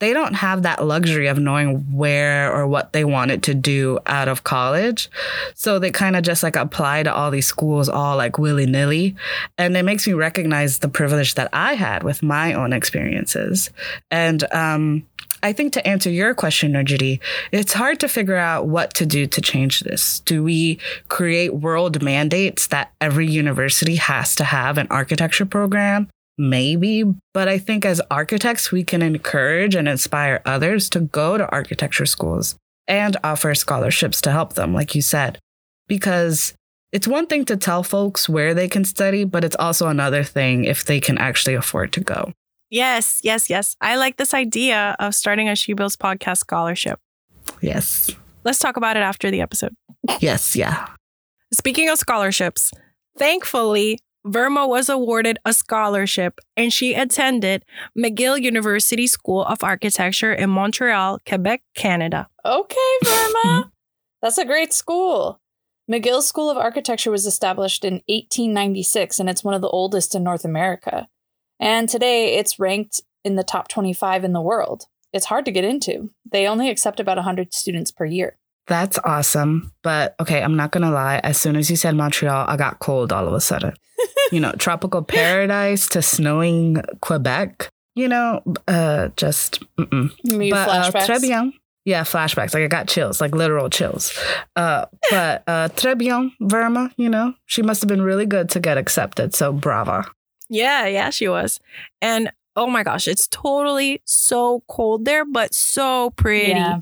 they 0.00 0.12
don't 0.12 0.34
have 0.34 0.62
that 0.62 0.84
luxury 0.84 1.28
of 1.28 1.38
knowing 1.38 1.76
where 1.94 2.52
or 2.52 2.66
what 2.66 2.92
they 2.92 3.04
wanted 3.04 3.42
to 3.44 3.54
do 3.54 3.98
out 4.06 4.28
of 4.28 4.44
college. 4.44 5.10
So 5.54 5.78
they 5.78 5.90
kind 5.90 6.16
of 6.16 6.22
just 6.22 6.42
like 6.42 6.56
apply 6.56 7.04
to 7.04 7.14
all 7.14 7.30
these 7.30 7.46
schools 7.46 7.88
all 7.88 8.16
like 8.16 8.38
willy 8.38 8.66
nilly. 8.66 9.14
And 9.58 9.76
it 9.76 9.84
makes 9.84 10.06
me 10.06 10.14
recognize 10.14 10.78
the 10.78 10.88
privilege 10.88 11.34
that 11.34 11.50
I 11.52 11.74
had 11.74 12.02
with 12.02 12.22
my 12.22 12.54
own 12.54 12.72
experiences. 12.72 13.70
And, 14.10 14.44
um, 14.52 15.06
I 15.42 15.54
think 15.54 15.72
to 15.72 15.86
answer 15.86 16.10
your 16.10 16.34
question, 16.34 16.72
Nurjiti, 16.72 17.18
it's 17.50 17.72
hard 17.72 17.98
to 18.00 18.08
figure 18.08 18.36
out 18.36 18.66
what 18.66 18.92
to 18.94 19.06
do 19.06 19.26
to 19.26 19.40
change 19.40 19.80
this. 19.80 20.20
Do 20.20 20.42
we 20.42 20.78
create 21.08 21.54
world 21.54 22.02
mandates 22.02 22.66
that 22.66 22.92
every 23.00 23.26
university 23.26 23.96
has 23.96 24.34
to 24.34 24.44
have 24.44 24.76
an 24.76 24.86
architecture 24.90 25.46
program? 25.46 26.10
Maybe, 26.40 27.04
but 27.34 27.48
I 27.48 27.58
think 27.58 27.84
as 27.84 28.00
architects, 28.10 28.72
we 28.72 28.82
can 28.82 29.02
encourage 29.02 29.74
and 29.74 29.86
inspire 29.86 30.40
others 30.46 30.88
to 30.88 31.00
go 31.00 31.36
to 31.36 31.46
architecture 31.50 32.06
schools 32.06 32.56
and 32.88 33.14
offer 33.22 33.54
scholarships 33.54 34.22
to 34.22 34.30
help 34.30 34.54
them, 34.54 34.72
like 34.72 34.94
you 34.94 35.02
said. 35.02 35.38
Because 35.86 36.54
it's 36.92 37.06
one 37.06 37.26
thing 37.26 37.44
to 37.44 37.58
tell 37.58 37.82
folks 37.82 38.26
where 38.26 38.54
they 38.54 38.68
can 38.68 38.86
study, 38.86 39.24
but 39.24 39.44
it's 39.44 39.56
also 39.56 39.88
another 39.88 40.24
thing 40.24 40.64
if 40.64 40.86
they 40.86 40.98
can 40.98 41.18
actually 41.18 41.56
afford 41.56 41.92
to 41.92 42.00
go. 42.00 42.32
Yes, 42.70 43.20
yes, 43.22 43.50
yes. 43.50 43.76
I 43.82 43.96
like 43.96 44.16
this 44.16 44.32
idea 44.32 44.96
of 44.98 45.14
starting 45.14 45.50
a 45.50 45.54
She 45.54 45.74
Builds 45.74 45.98
podcast 45.98 46.38
scholarship. 46.38 46.98
Yes. 47.60 48.10
Let's 48.44 48.58
talk 48.58 48.78
about 48.78 48.96
it 48.96 49.00
after 49.00 49.30
the 49.30 49.42
episode. 49.42 49.74
Yes. 50.20 50.56
Yeah. 50.56 50.86
Speaking 51.52 51.90
of 51.90 51.98
scholarships, 51.98 52.70
thankfully, 53.18 53.98
Verma 54.26 54.68
was 54.68 54.88
awarded 54.88 55.38
a 55.44 55.52
scholarship 55.52 56.40
and 56.56 56.72
she 56.72 56.94
attended 56.94 57.64
McGill 57.98 58.40
University 58.40 59.06
School 59.06 59.44
of 59.44 59.64
Architecture 59.64 60.32
in 60.32 60.50
Montreal, 60.50 61.18
Quebec, 61.26 61.62
Canada. 61.74 62.28
Okay, 62.44 62.96
Verma. 63.04 63.70
That's 64.22 64.38
a 64.38 64.44
great 64.44 64.72
school. 64.72 65.40
McGill 65.90 66.22
School 66.22 66.50
of 66.50 66.58
Architecture 66.58 67.10
was 67.10 67.26
established 67.26 67.84
in 67.84 67.94
1896 68.08 69.18
and 69.18 69.30
it's 69.30 69.42
one 69.42 69.54
of 69.54 69.62
the 69.62 69.68
oldest 69.68 70.14
in 70.14 70.22
North 70.22 70.44
America. 70.44 71.08
And 71.58 71.88
today 71.88 72.36
it's 72.36 72.58
ranked 72.58 73.00
in 73.24 73.36
the 73.36 73.44
top 73.44 73.68
25 73.68 74.24
in 74.24 74.32
the 74.32 74.40
world. 74.42 74.84
It's 75.12 75.26
hard 75.26 75.44
to 75.46 75.50
get 75.50 75.64
into. 75.64 76.10
They 76.30 76.46
only 76.46 76.70
accept 76.70 77.00
about 77.00 77.16
100 77.16 77.54
students 77.54 77.90
per 77.90 78.04
year. 78.04 78.38
That's 78.70 79.00
awesome. 79.02 79.72
But 79.82 80.14
okay, 80.20 80.42
I'm 80.42 80.56
not 80.56 80.70
going 80.70 80.84
to 80.84 80.92
lie. 80.92 81.20
As 81.24 81.36
soon 81.36 81.56
as 81.56 81.68
you 81.68 81.74
said 81.76 81.96
Montreal, 81.96 82.46
I 82.48 82.56
got 82.56 82.78
cold 82.78 83.12
all 83.12 83.26
of 83.26 83.34
a 83.34 83.40
sudden. 83.40 83.74
you 84.32 84.38
know, 84.38 84.52
tropical 84.52 85.02
paradise 85.02 85.88
to 85.88 86.00
snowing 86.00 86.80
Quebec, 87.00 87.68
you 87.96 88.06
know, 88.06 88.42
uh, 88.68 89.08
just, 89.16 89.60
mm-mm. 89.76 90.12
Maybe 90.22 90.52
but, 90.52 90.68
uh, 90.68 90.90
très 90.92 91.20
bien. 91.20 91.52
Yeah, 91.84 92.04
flashbacks. 92.04 92.54
Like 92.54 92.62
I 92.62 92.68
got 92.68 92.86
chills, 92.86 93.20
like 93.20 93.34
literal 93.34 93.68
chills. 93.70 94.16
Uh, 94.54 94.86
but 95.10 95.42
uh, 95.48 95.68
très 95.70 95.98
bien, 95.98 96.30
Verma, 96.40 96.92
you 96.96 97.08
know, 97.08 97.34
she 97.46 97.62
must 97.62 97.82
have 97.82 97.88
been 97.88 98.02
really 98.02 98.26
good 98.26 98.50
to 98.50 98.60
get 98.60 98.78
accepted. 98.78 99.34
So 99.34 99.52
brava. 99.52 100.06
Yeah, 100.48 100.86
yeah, 100.86 101.10
she 101.10 101.26
was. 101.26 101.58
And 102.00 102.30
oh 102.54 102.68
my 102.68 102.84
gosh, 102.84 103.08
it's 103.08 103.26
totally 103.26 104.00
so 104.04 104.62
cold 104.68 105.06
there, 105.06 105.24
but 105.24 105.54
so 105.54 106.10
pretty. 106.10 106.52
Yeah. 106.52 106.80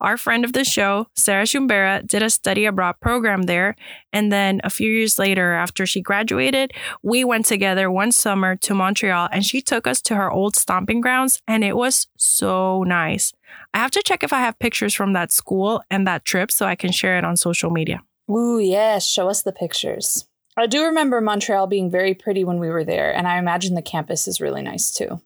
Our 0.00 0.16
friend 0.16 0.44
of 0.44 0.52
the 0.52 0.64
show, 0.64 1.06
Sarah 1.14 1.44
Shumbera, 1.44 2.06
did 2.06 2.22
a 2.22 2.30
study 2.30 2.66
abroad 2.66 2.96
program 3.00 3.42
there. 3.42 3.76
And 4.12 4.30
then 4.30 4.60
a 4.64 4.70
few 4.70 4.90
years 4.90 5.18
later, 5.18 5.54
after 5.54 5.86
she 5.86 6.00
graduated, 6.00 6.72
we 7.02 7.24
went 7.24 7.46
together 7.46 7.90
one 7.90 8.12
summer 8.12 8.56
to 8.56 8.74
Montreal 8.74 9.28
and 9.32 9.44
she 9.44 9.60
took 9.60 9.86
us 9.86 10.00
to 10.02 10.16
her 10.16 10.30
old 10.30 10.56
stomping 10.56 11.00
grounds. 11.00 11.40
And 11.46 11.64
it 11.64 11.76
was 11.76 12.08
so 12.16 12.82
nice. 12.82 13.32
I 13.72 13.78
have 13.78 13.90
to 13.92 14.02
check 14.02 14.22
if 14.22 14.32
I 14.32 14.40
have 14.40 14.58
pictures 14.58 14.94
from 14.94 15.12
that 15.14 15.32
school 15.32 15.82
and 15.90 16.06
that 16.06 16.24
trip 16.24 16.50
so 16.50 16.66
I 16.66 16.74
can 16.74 16.92
share 16.92 17.18
it 17.18 17.24
on 17.24 17.36
social 17.36 17.70
media. 17.70 18.02
Ooh, 18.30 18.58
yes. 18.58 19.06
Show 19.06 19.28
us 19.28 19.42
the 19.42 19.52
pictures. 19.52 20.26
I 20.58 20.66
do 20.66 20.84
remember 20.84 21.20
Montreal 21.20 21.66
being 21.66 21.90
very 21.90 22.14
pretty 22.14 22.42
when 22.42 22.58
we 22.58 22.70
were 22.70 22.84
there, 22.84 23.14
and 23.14 23.28
I 23.28 23.36
imagine 23.38 23.74
the 23.74 23.82
campus 23.82 24.26
is 24.26 24.40
really 24.40 24.62
nice 24.62 24.90
too. 24.90 25.20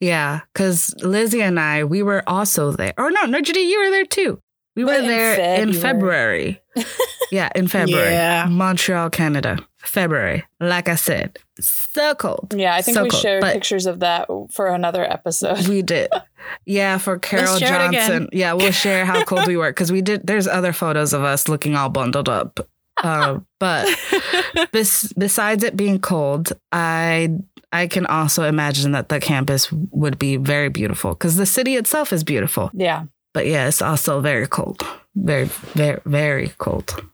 Yeah, 0.00 0.40
because 0.52 0.94
Lizzie 1.02 1.42
and 1.42 1.58
I, 1.58 1.84
we 1.84 2.02
were 2.02 2.22
also 2.28 2.72
there. 2.72 2.94
Oh 2.98 3.08
no, 3.08 3.24
no, 3.24 3.40
Judy, 3.40 3.60
you 3.60 3.80
were 3.84 3.90
there 3.90 4.04
too. 4.06 4.40
We 4.74 4.84
But 4.84 4.92
were 4.96 5.00
in 5.00 5.06
there 5.06 5.60
in 5.62 5.72
February. 5.72 6.60
February. 6.74 6.92
yeah, 7.32 7.48
in 7.54 7.66
February. 7.66 8.10
Yeah. 8.10 8.46
Montreal, 8.50 9.08
Canada. 9.10 9.58
February. 9.78 10.44
Like 10.60 10.88
I 10.88 10.96
said, 10.96 11.38
so 11.60 12.14
cold. 12.14 12.52
Yeah, 12.56 12.74
I 12.74 12.82
think 12.82 12.96
So 12.96 13.04
we 13.04 13.08
cold, 13.10 13.22
shared 13.22 13.40
but- 13.40 13.54
pictures 13.54 13.86
of 13.86 14.00
that 14.00 14.28
for 14.50 14.66
another 14.66 15.02
episode. 15.04 15.66
We 15.68 15.82
did. 15.82 16.10
Yeah, 16.64 16.98
for 16.98 17.18
Carol 17.18 17.56
share 17.58 17.74
it 17.86 17.88
again. 17.88 18.08
Johnson. 18.08 18.28
Yeah, 18.32 18.52
we'll 18.52 18.70
share 18.70 19.04
how 19.04 19.24
cold 19.24 19.48
we 19.48 19.56
were 19.56 19.70
because 19.70 19.90
we 19.90 20.00
did. 20.00 20.24
There's 20.24 20.46
other 20.46 20.72
photos 20.72 21.12
of 21.12 21.24
us 21.24 21.48
looking 21.48 21.74
all 21.74 21.88
bundled 21.88 22.28
up. 22.28 22.60
Uh, 23.02 23.40
but 23.58 23.88
bes- 24.72 25.12
besides 25.18 25.64
it 25.64 25.76
being 25.76 25.98
cold, 25.98 26.52
I 26.70 27.30
I 27.76 27.86
can 27.88 28.06
also 28.06 28.44
imagine 28.44 28.92
that 28.92 29.08
the 29.10 29.20
campus 29.20 29.70
would 29.72 30.18
be 30.18 30.36
very 30.36 30.70
beautiful 30.70 31.10
because 31.10 31.36
the 31.36 31.46
city 31.46 31.76
itself 31.76 32.12
is 32.12 32.24
beautiful. 32.24 32.70
Yeah. 32.72 33.04
But 33.34 33.46
yeah, 33.46 33.68
it's 33.68 33.82
also 33.82 34.20
very 34.20 34.46
cold. 34.46 34.82
Very, 35.14 35.44
very, 35.44 36.00
very 36.06 36.52
cold. 36.56 37.04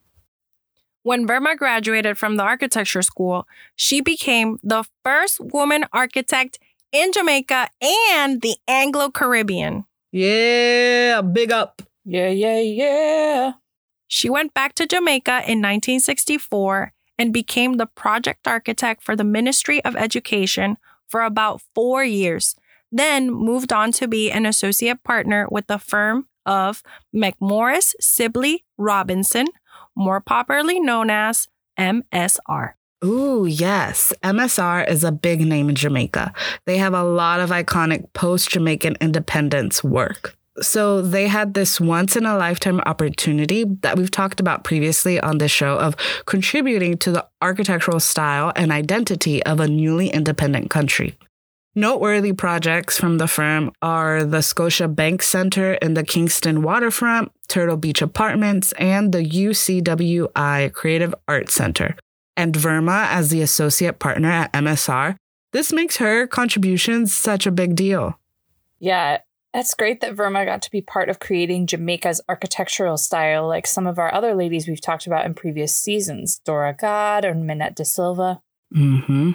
When 1.02 1.26
Verma 1.26 1.56
graduated 1.56 2.16
from 2.16 2.36
the 2.36 2.44
architecture 2.44 3.02
school, 3.02 3.48
she 3.74 4.00
became 4.00 4.58
the 4.62 4.84
first 5.04 5.40
woman 5.40 5.84
architect 5.92 6.60
in 6.92 7.10
Jamaica 7.10 7.68
and 8.12 8.40
the 8.40 8.56
Anglo 8.68 9.10
Caribbean. 9.10 9.84
Yeah, 10.12 11.22
big 11.22 11.50
up. 11.50 11.82
Yeah, 12.04 12.28
yeah, 12.28 12.60
yeah. 12.60 13.52
She 14.06 14.30
went 14.30 14.54
back 14.54 14.74
to 14.74 14.86
Jamaica 14.86 15.42
in 15.48 15.58
1964 15.58 16.92
and 17.18 17.32
became 17.32 17.74
the 17.74 17.86
project 17.86 18.46
architect 18.46 19.02
for 19.02 19.16
the 19.16 19.24
Ministry 19.24 19.84
of 19.84 19.96
Education 19.96 20.76
for 21.08 21.22
about 21.22 21.62
four 21.74 22.04
years, 22.04 22.56
then 22.90 23.30
moved 23.30 23.72
on 23.72 23.92
to 23.92 24.08
be 24.08 24.30
an 24.30 24.46
associate 24.46 25.02
partner 25.04 25.46
with 25.50 25.66
the 25.66 25.78
firm 25.78 26.28
of 26.46 26.82
McMorris 27.14 27.94
Sibley 28.00 28.64
Robinson, 28.76 29.46
more 29.94 30.20
popularly 30.20 30.80
known 30.80 31.10
as 31.10 31.48
MSR. 31.78 32.74
Ooh, 33.04 33.46
yes. 33.46 34.12
MSR 34.22 34.88
is 34.88 35.02
a 35.02 35.10
big 35.10 35.40
name 35.40 35.68
in 35.68 35.74
Jamaica. 35.74 36.32
They 36.66 36.78
have 36.78 36.94
a 36.94 37.02
lot 37.02 37.40
of 37.40 37.50
iconic 37.50 38.12
post 38.12 38.50
Jamaican 38.50 38.96
independence 39.00 39.82
work. 39.82 40.36
So 40.60 41.00
they 41.00 41.28
had 41.28 41.54
this 41.54 41.80
once 41.80 42.14
in 42.14 42.26
a 42.26 42.36
lifetime 42.36 42.80
opportunity 42.80 43.64
that 43.80 43.96
we've 43.96 44.10
talked 44.10 44.38
about 44.38 44.64
previously 44.64 45.18
on 45.18 45.38
this 45.38 45.50
show 45.50 45.78
of 45.78 45.96
contributing 46.26 46.98
to 46.98 47.12
the 47.12 47.26
architectural 47.40 48.00
style 48.00 48.52
and 48.54 48.70
identity 48.70 49.42
of 49.44 49.60
a 49.60 49.68
newly 49.68 50.08
independent 50.08 50.68
country. 50.68 51.16
Noteworthy 51.74 52.34
projects 52.34 52.98
from 52.98 53.16
the 53.16 53.26
firm 53.26 53.72
are 53.80 54.24
the 54.24 54.42
Scotia 54.42 54.88
Bank 54.88 55.22
Center 55.22 55.74
in 55.74 55.94
the 55.94 56.04
Kingston 56.04 56.62
waterfront, 56.62 57.32
Turtle 57.48 57.78
Beach 57.78 58.02
Apartments, 58.02 58.72
and 58.72 59.10
the 59.10 59.24
UCWI 59.24 60.70
Creative 60.74 61.14
Arts 61.26 61.54
Center. 61.54 61.96
And 62.36 62.54
Verma 62.54 63.06
as 63.06 63.30
the 63.30 63.40
associate 63.40 63.98
partner 63.98 64.30
at 64.30 64.52
MSR. 64.52 65.16
This 65.52 65.72
makes 65.72 65.96
her 65.96 66.26
contributions 66.26 67.14
such 67.14 67.46
a 67.46 67.50
big 67.50 67.74
deal. 67.74 68.18
Yeah, 68.78 69.18
that's 69.52 69.74
great 69.74 70.00
that 70.00 70.16
Verma 70.16 70.46
got 70.46 70.62
to 70.62 70.70
be 70.70 70.80
part 70.80 71.08
of 71.08 71.20
creating 71.20 71.66
Jamaica's 71.66 72.20
architectural 72.28 72.96
style, 72.96 73.46
like 73.46 73.66
some 73.66 73.86
of 73.86 73.98
our 73.98 74.12
other 74.12 74.34
ladies 74.34 74.66
we've 74.66 74.80
talked 74.80 75.06
about 75.06 75.26
in 75.26 75.34
previous 75.34 75.74
seasons 75.74 76.38
Dora 76.38 76.74
Gad 76.78 77.24
or 77.24 77.34
Minnette 77.34 77.74
De 77.74 77.84
Silva. 77.84 78.40
Mm-hmm. 78.74 79.32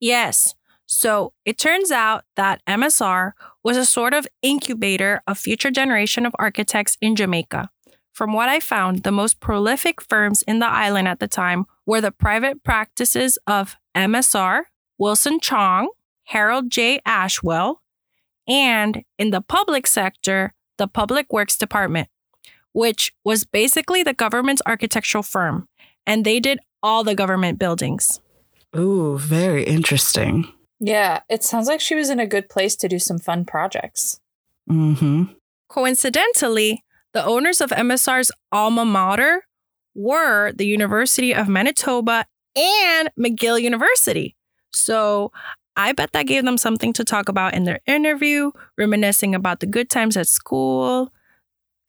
Yes. 0.00 0.54
So 0.86 1.32
it 1.44 1.58
turns 1.58 1.90
out 1.90 2.24
that 2.36 2.62
MSR 2.66 3.32
was 3.62 3.76
a 3.76 3.84
sort 3.84 4.14
of 4.14 4.26
incubator 4.40 5.22
of 5.26 5.36
future 5.36 5.70
generation 5.70 6.24
of 6.24 6.34
architects 6.38 6.96
in 7.00 7.16
Jamaica. 7.16 7.70
From 8.12 8.32
what 8.32 8.48
I 8.48 8.58
found, 8.58 9.02
the 9.02 9.12
most 9.12 9.38
prolific 9.38 10.00
firms 10.00 10.42
in 10.42 10.60
the 10.60 10.66
island 10.66 11.06
at 11.06 11.20
the 11.20 11.28
time 11.28 11.66
were 11.84 12.00
the 12.00 12.10
private 12.10 12.64
practices 12.64 13.38
of 13.46 13.76
MSR, 13.94 14.62
Wilson 14.96 15.40
Chong, 15.40 15.90
Harold 16.24 16.70
J. 16.70 17.00
Ashwell, 17.06 17.76
and 18.48 19.02
in 19.18 19.30
the 19.30 19.42
public 19.42 19.86
sector, 19.86 20.54
the 20.78 20.88
Public 20.88 21.32
Works 21.32 21.58
Department, 21.58 22.08
which 22.72 23.12
was 23.24 23.44
basically 23.44 24.02
the 24.02 24.14
government's 24.14 24.62
architectural 24.66 25.22
firm, 25.22 25.68
and 26.06 26.24
they 26.24 26.40
did 26.40 26.58
all 26.82 27.04
the 27.04 27.14
government 27.14 27.58
buildings. 27.58 28.20
Ooh, 28.76 29.18
very 29.18 29.64
interesting. 29.64 30.52
Yeah, 30.80 31.20
it 31.28 31.42
sounds 31.42 31.66
like 31.66 31.80
she 31.80 31.94
was 31.94 32.08
in 32.08 32.20
a 32.20 32.26
good 32.26 32.48
place 32.48 32.76
to 32.76 32.88
do 32.88 32.98
some 32.98 33.18
fun 33.18 33.44
projects. 33.44 34.20
Mm-hmm. 34.70 35.24
Coincidentally, 35.68 36.84
the 37.12 37.24
owners 37.24 37.60
of 37.60 37.70
MSR's 37.70 38.30
alma 38.52 38.84
mater 38.84 39.42
were 39.94 40.52
the 40.52 40.66
University 40.66 41.34
of 41.34 41.48
Manitoba 41.48 42.26
and 42.54 43.10
McGill 43.18 43.60
University. 43.60 44.36
So 44.72 45.32
I 45.78 45.92
bet 45.92 46.12
that 46.12 46.26
gave 46.26 46.44
them 46.44 46.58
something 46.58 46.92
to 46.94 47.04
talk 47.04 47.28
about 47.30 47.54
in 47.54 47.64
their 47.64 47.80
interview, 47.86 48.50
reminiscing 48.76 49.34
about 49.34 49.60
the 49.60 49.66
good 49.66 49.88
times 49.88 50.16
at 50.16 50.26
school, 50.26 51.12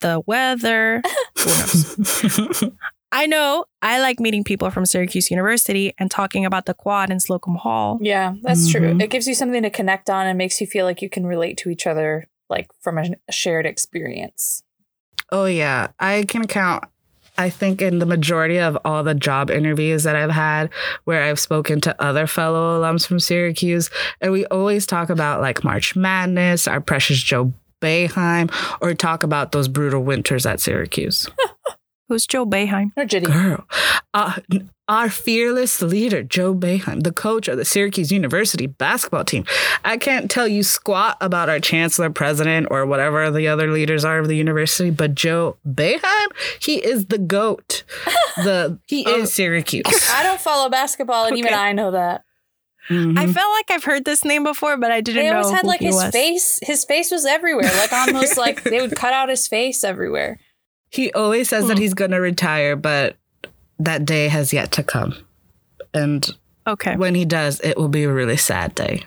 the 0.00 0.22
weather. 0.26 1.02
Who 1.38 1.44
knows? 1.46 2.64
I 3.12 3.26
know 3.26 3.64
I 3.82 3.98
like 4.00 4.20
meeting 4.20 4.44
people 4.44 4.70
from 4.70 4.86
Syracuse 4.86 5.32
University 5.32 5.92
and 5.98 6.08
talking 6.10 6.46
about 6.46 6.66
the 6.66 6.74
quad 6.74 7.10
in 7.10 7.18
Slocum 7.18 7.56
Hall. 7.56 7.98
Yeah, 8.00 8.34
that's 8.42 8.70
true. 8.70 8.94
Mhm. 8.94 9.02
It 9.02 9.10
gives 9.10 9.26
you 9.26 9.34
something 9.34 9.64
to 9.64 9.70
connect 9.70 10.08
on 10.08 10.28
and 10.28 10.38
makes 10.38 10.60
you 10.60 10.66
feel 10.68 10.86
like 10.86 11.02
you 11.02 11.10
can 11.10 11.26
relate 11.26 11.56
to 11.58 11.70
each 11.70 11.88
other, 11.88 12.28
like 12.48 12.68
from 12.80 12.98
a 12.98 13.10
shared 13.32 13.66
experience. 13.66 14.62
oh, 15.32 15.46
yeah. 15.46 15.88
I 15.98 16.24
can 16.28 16.46
count, 16.46 16.84
I 17.40 17.48
think, 17.48 17.80
in 17.80 18.00
the 18.00 18.06
majority 18.06 18.58
of 18.58 18.76
all 18.84 19.02
the 19.02 19.14
job 19.14 19.50
interviews 19.50 20.02
that 20.02 20.14
I've 20.14 20.30
had 20.30 20.68
where 21.04 21.22
I've 21.22 21.40
spoken 21.40 21.80
to 21.82 22.02
other 22.02 22.26
fellow 22.26 22.78
alums 22.78 23.06
from 23.06 23.18
Syracuse. 23.18 23.88
And 24.20 24.30
we 24.30 24.44
always 24.46 24.86
talk 24.86 25.08
about 25.08 25.40
like 25.40 25.64
March 25.64 25.96
Madness, 25.96 26.68
our 26.68 26.82
precious 26.82 27.18
Joe 27.18 27.54
Boeheim, 27.80 28.52
or 28.82 28.92
talk 28.92 29.22
about 29.22 29.52
those 29.52 29.68
brutal 29.68 30.02
winters 30.04 30.44
at 30.44 30.60
Syracuse. 30.60 31.30
Who's 32.10 32.26
Joe 32.26 32.44
Boeheim? 32.44 32.90
Or 32.96 33.04
Jitty. 33.04 33.26
Girl, 33.26 33.64
uh, 34.12 34.40
our 34.88 35.08
fearless 35.08 35.80
leader, 35.80 36.24
Joe 36.24 36.52
Boeheim, 36.52 37.04
the 37.04 37.12
coach 37.12 37.46
of 37.46 37.56
the 37.56 37.64
Syracuse 37.64 38.10
University 38.10 38.66
basketball 38.66 39.24
team. 39.24 39.44
I 39.84 39.96
can't 39.96 40.28
tell 40.28 40.48
you 40.48 40.64
squat 40.64 41.16
about 41.20 41.48
our 41.48 41.60
chancellor, 41.60 42.10
president, 42.10 42.66
or 42.68 42.84
whatever 42.84 43.30
the 43.30 43.46
other 43.46 43.70
leaders 43.70 44.04
are 44.04 44.18
of 44.18 44.26
the 44.26 44.34
university, 44.34 44.90
but 44.90 45.14
Joe 45.14 45.56
Boeheim, 45.64 46.26
he 46.60 46.84
is 46.84 47.06
the 47.06 47.18
goat. 47.18 47.84
The 48.36 48.78
he 48.86 49.06
is 49.08 49.32
Syracuse. 49.34 49.84
I 50.12 50.22
don't 50.22 50.40
follow 50.40 50.68
basketball, 50.68 51.26
and 51.26 51.36
even 51.38 51.52
I 51.54 51.72
know 51.72 51.90
that. 51.90 52.24
Mhm. 52.88 53.18
I 53.18 53.26
felt 53.26 53.52
like 53.52 53.70
I've 53.70 53.84
heard 53.84 54.04
this 54.04 54.24
name 54.24 54.42
before, 54.44 54.76
but 54.76 54.90
I 54.90 55.00
didn't 55.00 55.22
They 55.22 55.30
know 55.30 55.38
always 55.38 55.50
had 55.54 55.62
who 55.62 55.68
like 55.68 55.80
his 55.80 55.94
was. 55.94 56.10
face. 56.10 56.58
His 56.62 56.84
face 56.84 57.10
was 57.10 57.24
everywhere, 57.26 57.70
like 57.78 57.92
almost 57.92 58.36
like 58.38 58.62
they 58.64 58.80
would 58.80 58.96
cut 58.96 59.12
out 59.12 59.28
his 59.28 59.46
face 59.46 59.84
everywhere. 59.84 60.38
He 60.90 61.12
always 61.12 61.48
says 61.48 61.66
that 61.68 61.76
Hmm. 61.76 61.82
he's 61.82 61.94
going 61.94 62.10
to 62.10 62.20
retire, 62.20 62.76
but 62.76 63.16
that 63.78 64.04
day 64.04 64.28
has 64.28 64.52
yet 64.52 64.72
to 64.72 64.82
come. 64.82 65.14
And 65.94 66.28
Okay. 66.66 66.96
when 66.96 67.14
he 67.14 67.24
does, 67.24 67.60
it 67.60 67.76
will 67.76 67.88
be 67.88 68.04
a 68.04 68.12
really 68.12 68.36
sad 68.36 68.74
day. 68.74 69.04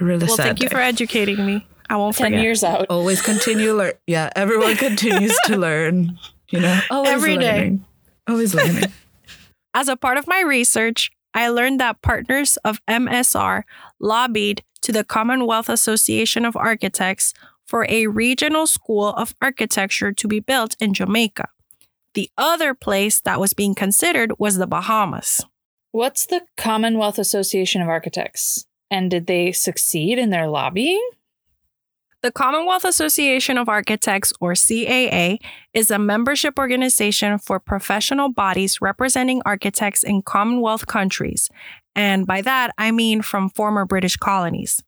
Really 0.00 0.20
sad. 0.20 0.28
Well, 0.28 0.36
sad 0.36 0.46
thank 0.46 0.62
you 0.62 0.68
day. 0.68 0.74
for 0.74 0.80
educating 0.80 1.46
me. 1.46 1.66
I 1.88 1.96
won't 1.96 2.16
Ten 2.16 2.26
forget. 2.32 2.42
years 2.42 2.64
out. 2.64 2.86
always 2.90 3.22
continue 3.22 3.72
learn. 3.74 3.92
Yeah, 4.06 4.30
everyone 4.36 4.74
continues 4.88 5.36
to 5.44 5.56
learn. 5.56 6.18
You 6.50 6.60
know, 6.60 6.80
always 6.90 7.12
Every 7.12 7.36
day. 7.38 7.52
learning. 7.58 7.84
Always 8.28 8.54
learning. 8.54 8.92
As 9.74 9.88
a 9.88 9.96
part 9.96 10.16
of 10.18 10.26
my 10.26 10.40
research, 10.40 11.10
I 11.34 11.48
learned 11.48 11.80
that 11.80 12.02
partners 12.02 12.56
of 12.58 12.80
MSR 12.86 13.62
lobbied 14.00 14.62
to 14.82 14.92
the 14.92 15.04
Commonwealth 15.04 15.68
Association 15.68 16.44
of 16.44 16.56
Architects 16.56 17.32
for 17.66 17.86
a 17.88 18.06
regional 18.06 18.66
school 18.66 19.08
of 19.08 19.34
architecture 19.42 20.12
to 20.12 20.28
be 20.28 20.40
built 20.40 20.76
in 20.80 20.94
Jamaica. 20.94 21.48
The 22.14 22.30
other 22.38 22.74
place 22.74 23.20
that 23.20 23.40
was 23.40 23.52
being 23.52 23.74
considered 23.74 24.32
was 24.38 24.56
the 24.56 24.66
Bahamas. 24.66 25.44
What's 25.92 26.26
the 26.26 26.42
Commonwealth 26.56 27.18
Association 27.18 27.82
of 27.82 27.88
Architects? 27.88 28.66
And 28.90 29.10
did 29.10 29.26
they 29.26 29.52
succeed 29.52 30.18
in 30.18 30.30
their 30.30 30.46
lobbying? 30.46 31.06
The 32.22 32.32
Commonwealth 32.32 32.84
Association 32.84 33.58
of 33.58 33.68
Architects, 33.68 34.32
or 34.40 34.54
CAA, 34.54 35.38
is 35.74 35.90
a 35.90 35.98
membership 35.98 36.58
organization 36.58 37.38
for 37.38 37.60
professional 37.60 38.30
bodies 38.30 38.80
representing 38.80 39.42
architects 39.44 40.02
in 40.02 40.22
Commonwealth 40.22 40.86
countries. 40.86 41.48
And 41.94 42.26
by 42.26 42.40
that, 42.42 42.72
I 42.78 42.90
mean 42.90 43.22
from 43.22 43.50
former 43.50 43.84
British 43.84 44.16
colonies. 44.16 44.82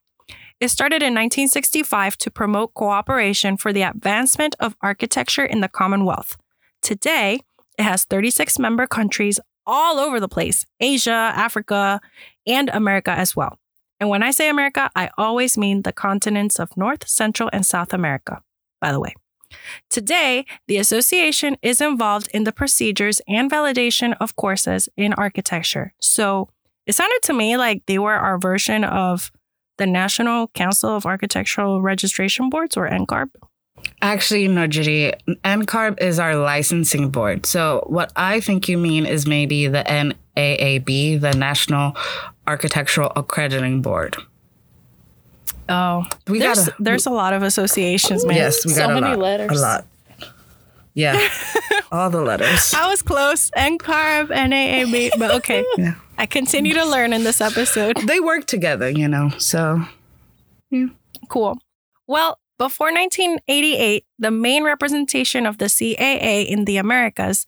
It 0.59 0.67
started 0.69 1.01
in 1.01 1.13
1965 1.13 2.17
to 2.17 2.31
promote 2.31 2.73
cooperation 2.73 3.55
for 3.55 3.71
the 3.71 3.83
advancement 3.83 4.55
of 4.59 4.75
architecture 4.81 5.45
in 5.45 5.61
the 5.61 5.69
Commonwealth. 5.69 6.35
Today, 6.81 7.39
it 7.77 7.83
has 7.83 8.03
36 8.03 8.59
member 8.59 8.85
countries 8.85 9.39
all 9.65 9.99
over 9.99 10.19
the 10.19 10.27
place 10.27 10.65
Asia, 10.81 11.11
Africa, 11.11 12.01
and 12.45 12.69
America 12.69 13.11
as 13.11 13.37
well. 13.37 13.57
And 14.01 14.09
when 14.09 14.21
I 14.21 14.31
say 14.31 14.49
America, 14.49 14.89
I 14.97 15.09
always 15.17 15.57
mean 15.57 15.83
the 15.83 15.93
continents 15.93 16.59
of 16.59 16.75
North, 16.75 17.07
Central, 17.07 17.49
and 17.53 17.65
South 17.65 17.93
America, 17.93 18.41
by 18.81 18.91
the 18.91 18.99
way. 18.99 19.13
Today, 19.89 20.45
the 20.67 20.77
association 20.77 21.57
is 21.61 21.79
involved 21.79 22.29
in 22.33 22.43
the 22.43 22.51
procedures 22.51 23.21
and 23.27 23.49
validation 23.49 24.15
of 24.19 24.35
courses 24.35 24.89
in 24.97 25.13
architecture. 25.13 25.93
So 25.99 26.49
it 26.85 26.95
sounded 26.95 27.21
to 27.23 27.33
me 27.33 27.55
like 27.55 27.85
they 27.85 27.99
were 27.99 28.13
our 28.13 28.37
version 28.37 28.83
of 28.83 29.31
the 29.79 29.87
National 29.87 30.47
Council 30.49 30.91
of 30.95 31.05
Architectural 31.07 31.81
Registration 31.81 32.49
Boards 32.51 32.77
or 32.77 32.87
NCARB. 32.87 33.29
Actually, 34.01 34.47
no, 34.47 34.67
Judy. 34.67 35.13
NCARB 35.43 35.99
is 36.01 36.19
our 36.19 36.35
licensing 36.35 37.09
board. 37.09 37.45
So, 37.45 37.83
what 37.87 38.11
I 38.15 38.39
think 38.41 38.67
you 38.69 38.77
mean 38.77 39.05
is 39.07 39.25
maybe 39.25 39.67
the 39.67 39.83
NAAB, 39.87 41.19
the 41.21 41.31
National 41.33 41.95
Architectural 42.45 43.11
Accrediting 43.15 43.81
Board. 43.81 44.17
Oh, 45.69 46.03
We 46.27 46.39
there's, 46.39 46.59
gotta- 46.67 46.75
there's 46.79 47.05
a 47.05 47.09
lot 47.11 47.33
of 47.33 47.43
associations, 47.43 48.25
man. 48.25 48.35
Yes, 48.37 48.65
we 48.65 48.71
So 48.73 48.81
got 48.87 48.91
a 48.91 49.01
many 49.01 49.15
lot. 49.15 49.19
letters. 49.19 49.59
A 49.59 49.61
lot. 49.61 49.85
Yeah, 50.95 51.29
all 51.91 52.09
the 52.09 52.21
letters. 52.21 52.73
I 52.73 52.89
was 52.89 53.01
close. 53.01 53.51
NCARB, 53.51 54.27
NAAB, 54.29 55.11
but 55.19 55.31
okay. 55.35 55.63
Yeah. 55.77 55.93
I 56.19 56.25
continue 56.25 56.73
to 56.73 56.83
learn 56.83 57.13
in 57.13 57.23
this 57.23 57.39
episode. 57.39 57.95
They 58.05 58.19
work 58.19 58.45
together, 58.45 58.89
you 58.89 59.07
know. 59.07 59.29
So 59.37 59.81
Yeah. 60.69 60.87
Cool. 61.29 61.57
Well, 62.07 62.39
before 62.57 62.91
1988, 62.91 64.05
the 64.19 64.29
main 64.29 64.63
representation 64.63 65.45
of 65.45 65.57
the 65.59 65.65
CAA 65.69 66.45
in 66.45 66.65
the 66.65 66.75
Americas 66.75 67.45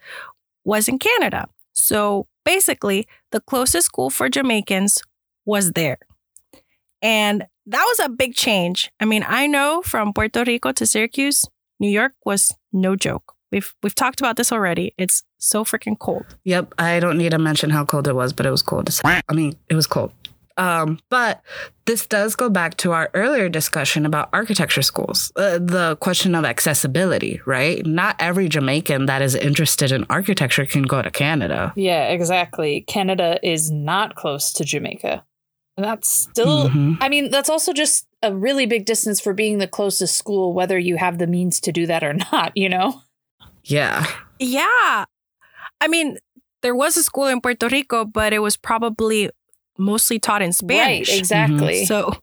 was 0.64 0.88
in 0.88 1.00
Canada. 1.00 1.48
So 1.74 2.28
basically, 2.46 3.08
the 3.32 3.42
closest 3.42 3.88
school 3.88 4.10
for 4.10 4.30
Jamaicans 4.30 5.02
was 5.46 5.74
there. 5.74 5.98
And 7.02 7.48
that 7.66 7.84
was 7.84 8.00
a 8.00 8.10
big 8.10 8.36
change. 8.36 8.90
I 9.00 9.06
mean, 9.06 9.26
I 9.28 9.48
know 9.48 9.82
from 9.82 10.14
Puerto 10.14 10.44
Rico 10.46 10.72
to 10.72 10.86
Syracuse, 10.86 11.46
New 11.80 11.90
York 11.90 12.14
was 12.26 12.56
no 12.72 12.96
joke. 12.96 13.36
We've 13.52 13.74
we've 13.84 13.96
talked 13.96 14.20
about 14.22 14.38
this 14.38 14.52
already. 14.52 14.94
It's 14.98 15.24
so 15.38 15.64
freaking 15.66 15.98
cold. 16.00 16.26
Yep, 16.46 16.74
I 16.80 17.00
don't 17.00 17.18
need 17.18 17.32
to 17.32 17.38
mention 17.40 17.70
how 17.70 17.86
cold 17.86 18.08
it 18.08 18.16
was, 18.16 18.34
but 18.34 18.46
it 18.46 18.52
was 18.52 18.62
cold. 18.62 18.90
I 19.04 19.22
mean, 19.34 19.56
it 19.70 19.76
was 19.76 19.88
cold. 19.88 20.12
Um, 20.58 21.00
but 21.10 21.42
this 21.86 22.06
does 22.06 22.36
go 22.36 22.50
back 22.50 22.76
to 22.78 22.92
our 22.92 23.10
earlier 23.14 23.50
discussion 23.50 24.06
about 24.06 24.30
architecture 24.34 24.82
schools. 24.82 25.32
Uh, 25.36 25.58
the 25.60 25.98
question 26.02 26.36
of 26.36 26.46
accessibility, 26.46 27.42
right? 27.46 27.84
Not 27.86 28.16
every 28.20 28.48
Jamaican 28.50 29.06
that 29.08 29.22
is 29.22 29.34
interested 29.34 29.92
in 29.92 30.06
architecture 30.10 30.66
can 30.66 30.84
go 30.84 31.02
to 31.02 31.10
Canada. 31.10 31.74
Yeah, 31.76 32.10
exactly. 32.10 32.82
Canada 32.82 33.40
is 33.42 33.72
not 33.72 34.16
close 34.16 34.52
to 34.54 34.66
Jamaica. 34.66 35.24
And 35.78 35.86
that's 35.86 36.10
still, 36.10 36.70
Mhm. 36.70 36.98
I 37.00 37.08
mean, 37.10 37.32
that's 37.32 37.50
also 37.50 37.72
just 37.74 38.06
a 38.22 38.36
really 38.36 38.66
big 38.66 38.86
distance 38.86 39.20
for 39.22 39.34
being 39.34 39.58
the 39.58 39.68
closest 39.68 40.16
school, 40.18 40.54
whether 40.54 40.78
you 40.78 40.98
have 40.98 41.18
the 41.18 41.28
means 41.28 41.60
to 41.62 41.72
do 41.72 41.88
that 41.88 42.04
or 42.04 42.14
not, 42.32 42.52
you 42.56 42.70
know? 42.70 43.02
Yeah. 43.64 44.06
Yeah. 44.40 45.06
I 45.80 45.88
mean, 45.88 46.18
there 46.62 46.76
was 46.76 46.98
a 46.98 47.04
school 47.04 47.28
in 47.28 47.42
Puerto 47.42 47.68
Rico, 47.68 48.06
but 48.06 48.34
it 48.34 48.40
was 48.40 48.58
probably 48.58 49.30
mostly 49.78 50.20
taught 50.20 50.42
in 50.42 50.54
Spanish. 50.54 51.10
Right, 51.10 51.20
exactly. 51.20 51.84
Mm-hmm. 51.84 51.86
So, 51.86 52.22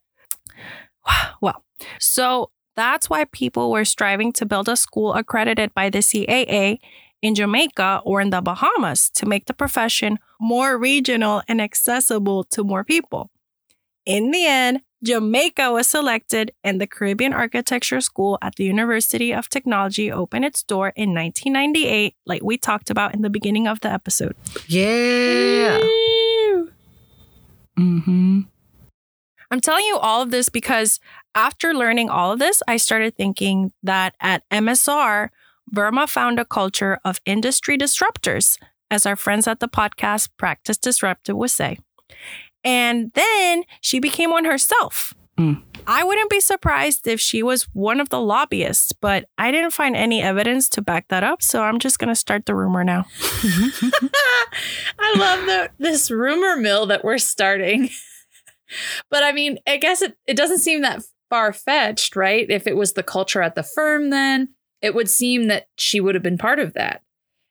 well, 1.40 1.64
so 1.98 2.51
that's 2.77 3.11
why 3.11 3.24
people 3.24 3.70
were 3.70 3.85
striving 3.85 4.33
to 4.35 4.46
build 4.46 4.68
a 4.68 4.77
school 4.77 5.14
accredited 5.14 5.74
by 5.74 5.90
the 5.90 5.98
CAA 5.98 6.79
in 7.22 7.35
Jamaica 7.35 8.01
or 8.05 8.20
in 8.20 8.31
the 8.31 8.40
Bahamas 8.40 9.11
to 9.11 9.27
make 9.27 9.46
the 9.46 9.55
profession 9.55 10.18
more 10.40 10.79
regional 10.79 11.42
and 11.48 11.61
accessible 11.61 12.44
to 12.44 12.62
more 12.62 12.85
people. 12.85 13.31
In 14.07 14.31
the 14.31 14.46
end, 14.46 14.83
Jamaica 15.05 15.71
was 15.71 15.87
selected, 15.87 16.53
and 16.65 16.81
the 16.81 16.87
Caribbean 16.87 17.33
Architecture 17.33 18.01
School 18.01 18.39
at 18.43 18.57
the 18.57 18.65
University 18.65 19.33
of 19.33 19.49
Technology 19.49 20.11
opened 20.11 20.45
its 20.45 20.63
door 20.63 20.93
in 20.97 21.15
1998, 21.15 22.17
like 22.27 22.43
we 22.43 22.59
talked 22.59 22.91
about 22.91 23.15
in 23.15 23.23
the 23.23 23.31
beginning 23.31 23.69
of 23.69 23.81
the 23.81 23.93
episode. 23.93 24.35
Yeah. 24.67 25.79
Mm-hmm. 27.79 28.41
I'm 29.51 29.61
telling 29.61 29.85
you 29.85 29.99
all 29.99 30.23
of 30.23 30.31
this 30.31 30.49
because 30.49 30.99
after 31.35 31.73
learning 31.73 32.11
all 32.11 32.33
of 32.33 32.39
this, 32.39 32.63
I 32.67 32.77
started 32.77 33.17
thinking 33.17 33.73
that 33.83 34.15
at 34.21 34.43
MSR, 34.51 35.31
Burma 35.71 36.07
found 36.07 36.41
a 36.41 36.45
culture 36.45 36.99
of 37.05 37.21
industry 37.25 37.79
disruptors, 37.79 38.59
as 38.91 39.07
our 39.07 39.17
friends 39.17 39.47
at 39.47 39.61
the 39.61 39.69
podcast 39.69 40.31
Practice 40.37 40.77
Disruptive 40.77 41.37
would 41.37 41.51
say. 41.51 41.79
And 42.64 43.12
then 43.14 43.64
she 43.81 44.01
became 44.01 44.31
one 44.31 44.44
herself. 44.44 45.14
Mm. 45.38 45.62
I 45.87 46.05
wouldn't 46.05 46.31
be 46.31 46.40
surprised 46.40 47.07
if 47.07 47.21
she 47.21 47.42
was 47.42 47.62
one 47.73 48.01
of 48.01 48.09
the 48.11 48.21
lobbyists, 48.21 48.92
but 48.92 49.27
I 49.38 49.51
didn't 49.51 49.71
find 49.71 49.97
any 49.97 50.21
evidence 50.21 50.68
to 50.71 50.83
back 50.83 51.09
that 51.09 51.23
up. 51.23 51.42
So 51.42 51.62
I'm 51.62 51.79
just 51.79 51.99
going 51.99 52.09
to 52.09 52.14
start 52.14 52.44
the 52.44 52.55
rumor 52.55 52.85
now. 52.85 53.07
I 53.23 55.14
love 55.16 55.47
the 55.47 55.71
this 55.79 56.11
rumor 56.11 56.57
mill 56.57 56.87
that 56.87 57.05
we're 57.05 57.18
starting. 57.18 57.88
but 59.11 59.23
I 59.23 59.33
mean, 59.33 59.59
I 59.66 59.77
guess 59.77 60.03
it, 60.03 60.16
it 60.27 60.37
doesn't 60.37 60.59
seem 60.59 60.83
that 60.83 61.03
far 61.31 61.53
fetched, 61.53 62.16
right? 62.16 62.47
If 62.51 62.66
it 62.66 62.77
was 62.77 62.94
the 62.94 63.03
culture 63.03 63.40
at 63.40 63.55
the 63.55 63.62
firm, 63.62 64.11
then 64.11 64.49
it 64.83 64.94
would 64.94 65.09
seem 65.09 65.47
that 65.47 65.68
she 65.77 66.01
would 66.01 66.14
have 66.14 66.23
been 66.23 66.38
part 66.38 66.59
of 66.59 66.75
that. 66.75 67.03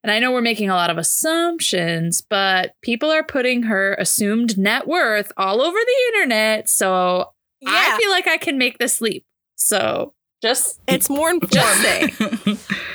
And 0.07 0.13
I 0.13 0.19
know 0.19 0.31
we're 0.31 0.39
making 0.39 0.69
a 0.69 0.73
lot 0.73 0.89
of 0.89 0.97
assumptions, 0.97 2.21
but 2.21 2.75
people 2.81 3.11
are 3.11 3.25
putting 3.25 3.63
her 3.63 3.93
assumed 3.95 4.57
net 4.57 4.87
worth 4.87 5.33
all 5.35 5.61
over 5.61 5.77
the 5.77 6.13
internet. 6.13 6.69
So 6.69 7.33
I 7.67 7.97
feel 7.99 8.09
like 8.09 8.25
I 8.25 8.37
can 8.37 8.57
make 8.57 8.77
this 8.77 9.01
leap. 9.01 9.25
So 9.57 10.13
just 10.41 10.79
it's 10.87 11.09
more 11.09 11.29
informed. 11.29 11.51
just 11.51 11.81
say. 11.81 12.57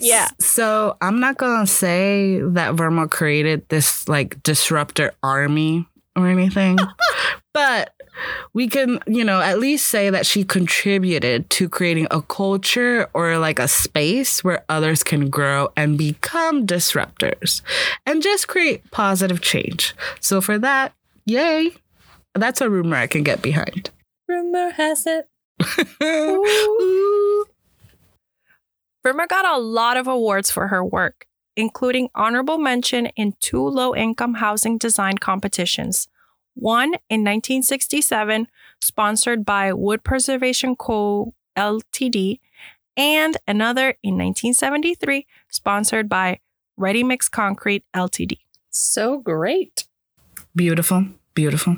Yeah. 0.00 0.28
So 0.38 0.98
I'm 1.00 1.18
not 1.18 1.38
gonna 1.38 1.66
say 1.66 2.40
that 2.42 2.74
Verma 2.74 3.10
created 3.10 3.66
this 3.70 4.06
like 4.06 4.42
disruptor 4.42 5.12
army 5.22 5.86
or 6.14 6.28
anything, 6.28 6.76
but 7.54 7.94
we 8.52 8.68
can, 8.68 9.00
you 9.06 9.24
know, 9.24 9.40
at 9.40 9.58
least 9.58 9.88
say 9.88 10.10
that 10.10 10.26
she 10.26 10.44
contributed 10.44 11.48
to 11.50 11.68
creating 11.68 12.06
a 12.10 12.22
culture 12.22 13.08
or 13.14 13.38
like 13.38 13.58
a 13.58 13.68
space 13.68 14.44
where 14.44 14.64
others 14.68 15.02
can 15.02 15.30
grow 15.30 15.68
and 15.76 15.98
become 15.98 16.66
disruptors 16.66 17.62
and 18.06 18.22
just 18.22 18.48
create 18.48 18.90
positive 18.90 19.40
change. 19.40 19.94
So 20.20 20.40
for 20.40 20.58
that, 20.58 20.92
yay. 21.26 21.72
That's 22.34 22.60
a 22.60 22.68
rumor 22.68 22.96
I 22.96 23.06
can 23.06 23.22
get 23.22 23.42
behind. 23.42 23.90
Rumor 24.28 24.70
has 24.70 25.06
it. 25.06 25.28
Ooh. 26.02 27.46
Got 29.04 29.46
a 29.46 29.58
lot 29.58 29.96
of 29.96 30.06
awards 30.06 30.50
for 30.50 30.68
her 30.68 30.84
work, 30.84 31.26
including 31.56 32.08
honorable 32.14 32.58
mention 32.58 33.06
in 33.16 33.34
two 33.40 33.66
low 33.66 33.94
income 33.94 34.34
housing 34.34 34.78
design 34.78 35.18
competitions. 35.18 36.08
One 36.54 36.94
in 37.10 37.20
1967, 37.22 38.48
sponsored 38.80 39.44
by 39.44 39.72
Wood 39.72 40.04
Preservation 40.04 40.76
Co. 40.76 41.34
Ltd., 41.56 42.40
and 42.96 43.36
another 43.48 43.96
in 44.02 44.14
1973, 44.14 45.26
sponsored 45.50 46.08
by 46.08 46.38
Ready 46.76 47.02
Mix 47.02 47.28
Concrete 47.28 47.84
Ltd. 47.94 48.38
So 48.70 49.18
great. 49.18 49.86
Beautiful, 50.54 51.06
beautiful. 51.34 51.72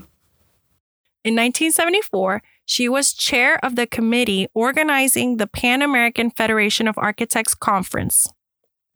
In 1.24 1.34
1974, 1.34 2.42
she 2.64 2.88
was 2.88 3.12
chair 3.12 3.58
of 3.64 3.76
the 3.76 3.86
committee 3.86 4.48
organizing 4.54 5.38
the 5.38 5.46
Pan 5.46 5.82
American 5.82 6.30
Federation 6.30 6.86
of 6.86 6.98
Architects 6.98 7.54
Conference. 7.54 8.32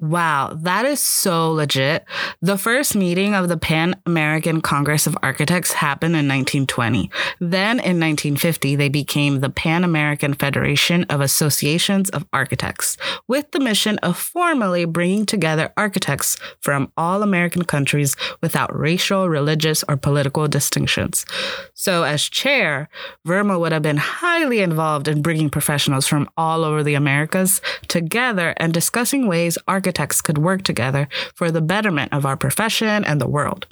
Wow, 0.00 0.56
that 0.62 0.86
is 0.86 0.98
so 0.98 1.52
legit. 1.52 2.06
The 2.40 2.56
first 2.56 2.96
meeting 2.96 3.34
of 3.34 3.50
the 3.50 3.58
Pan 3.58 4.00
American 4.06 4.62
Congress 4.62 5.06
of 5.06 5.18
Architects 5.22 5.72
happened 5.72 6.14
in 6.14 6.26
1920. 6.26 7.10
Then 7.38 7.72
in 7.72 8.00
1950, 8.00 8.76
they 8.76 8.88
became 8.88 9.40
the 9.40 9.50
Pan 9.50 9.84
American 9.84 10.32
Federation 10.32 11.04
of 11.10 11.20
Associations 11.20 12.08
of 12.10 12.24
Architects, 12.32 12.96
with 13.28 13.50
the 13.50 13.60
mission 13.60 13.98
of 13.98 14.16
formally 14.16 14.86
bringing 14.86 15.26
together 15.26 15.70
architects 15.76 16.38
from 16.60 16.90
all 16.96 17.22
American 17.22 17.66
countries 17.66 18.16
without 18.40 18.74
racial, 18.74 19.28
religious, 19.28 19.84
or 19.86 19.98
political 19.98 20.48
distinctions. 20.48 21.26
So, 21.74 22.04
as 22.04 22.22
chair, 22.22 22.88
Verma 23.26 23.60
would 23.60 23.72
have 23.72 23.82
been 23.82 23.98
highly 23.98 24.60
involved 24.60 25.08
in 25.08 25.20
bringing 25.20 25.50
professionals 25.50 26.06
from 26.06 26.30
all 26.38 26.64
over 26.64 26.82
the 26.82 26.94
Americas 26.94 27.60
together 27.86 28.54
and 28.56 28.72
discussing 28.72 29.26
ways 29.26 29.58
architects 29.68 29.89
could 30.22 30.38
work 30.38 30.62
together 30.62 31.08
for 31.34 31.50
the 31.50 31.60
betterment 31.60 32.12
of 32.12 32.26
our 32.26 32.36
profession 32.36 33.04
and 33.04 33.20
the 33.20 33.28
world. 33.28 33.66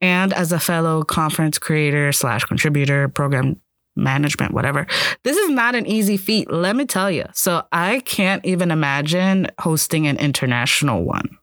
And 0.00 0.32
as 0.32 0.52
a 0.52 0.60
fellow 0.60 1.02
conference 1.02 1.58
creator 1.58 2.12
slash 2.12 2.44
contributor, 2.44 3.08
program 3.08 3.60
management, 3.94 4.52
whatever, 4.52 4.86
this 5.22 5.36
is 5.36 5.50
not 5.50 5.74
an 5.74 5.86
easy 5.86 6.16
feat, 6.16 6.50
let 6.50 6.76
me 6.76 6.84
tell 6.84 7.10
you. 7.10 7.24
So 7.32 7.64
I 7.72 8.00
can't 8.00 8.44
even 8.44 8.70
imagine 8.70 9.48
hosting 9.58 10.06
an 10.06 10.18
international 10.18 11.04
one. 11.04 11.38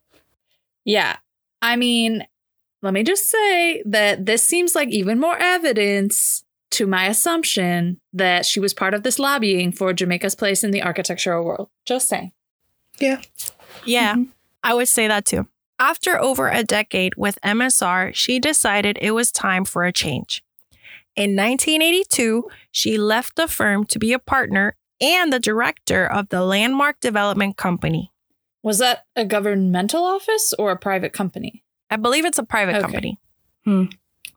Yeah. 0.85 1.17
I 1.61 1.75
mean, 1.75 2.25
let 2.81 2.93
me 2.93 3.03
just 3.03 3.29
say 3.29 3.81
that 3.85 4.25
this 4.25 4.43
seems 4.43 4.75
like 4.75 4.89
even 4.89 5.19
more 5.19 5.37
evidence 5.37 6.43
to 6.71 6.87
my 6.87 7.05
assumption 7.05 7.99
that 8.13 8.45
she 8.45 8.59
was 8.59 8.73
part 8.73 8.93
of 8.93 9.03
this 9.03 9.19
lobbying 9.19 9.71
for 9.71 9.93
Jamaica's 9.93 10.35
place 10.35 10.63
in 10.63 10.71
the 10.71 10.83
architectural 10.83 11.45
world. 11.45 11.69
Just 11.85 12.09
saying. 12.09 12.31
Yeah. 12.99 13.21
Yeah, 13.85 14.15
I 14.63 14.73
would 14.73 14.87
say 14.87 15.07
that 15.07 15.25
too. 15.25 15.47
After 15.79 16.19
over 16.21 16.49
a 16.49 16.63
decade 16.63 17.15
with 17.15 17.37
MSR, 17.43 18.13
she 18.15 18.39
decided 18.39 18.97
it 19.01 19.11
was 19.11 19.31
time 19.31 19.65
for 19.65 19.83
a 19.83 19.91
change. 19.91 20.43
In 21.15 21.35
1982, 21.35 22.49
she 22.71 22.97
left 22.97 23.35
the 23.35 23.47
firm 23.47 23.85
to 23.85 23.99
be 23.99 24.13
a 24.13 24.19
partner 24.19 24.75
and 25.01 25.33
the 25.33 25.39
director 25.39 26.05
of 26.05 26.29
the 26.29 26.41
Landmark 26.43 26.99
Development 27.01 27.57
Company. 27.57 28.11
Was 28.63 28.79
that 28.79 29.05
a 29.15 29.25
governmental 29.25 30.03
office 30.05 30.53
or 30.57 30.71
a 30.71 30.77
private 30.77 31.11
company? 31.11 31.63
I 31.91 31.97
believe 31.97 32.23
it's 32.25 32.39
a 32.39 32.43
private 32.43 32.75
Okay. 32.75 32.81
company. 32.81 33.19
Hmm. 33.65 33.85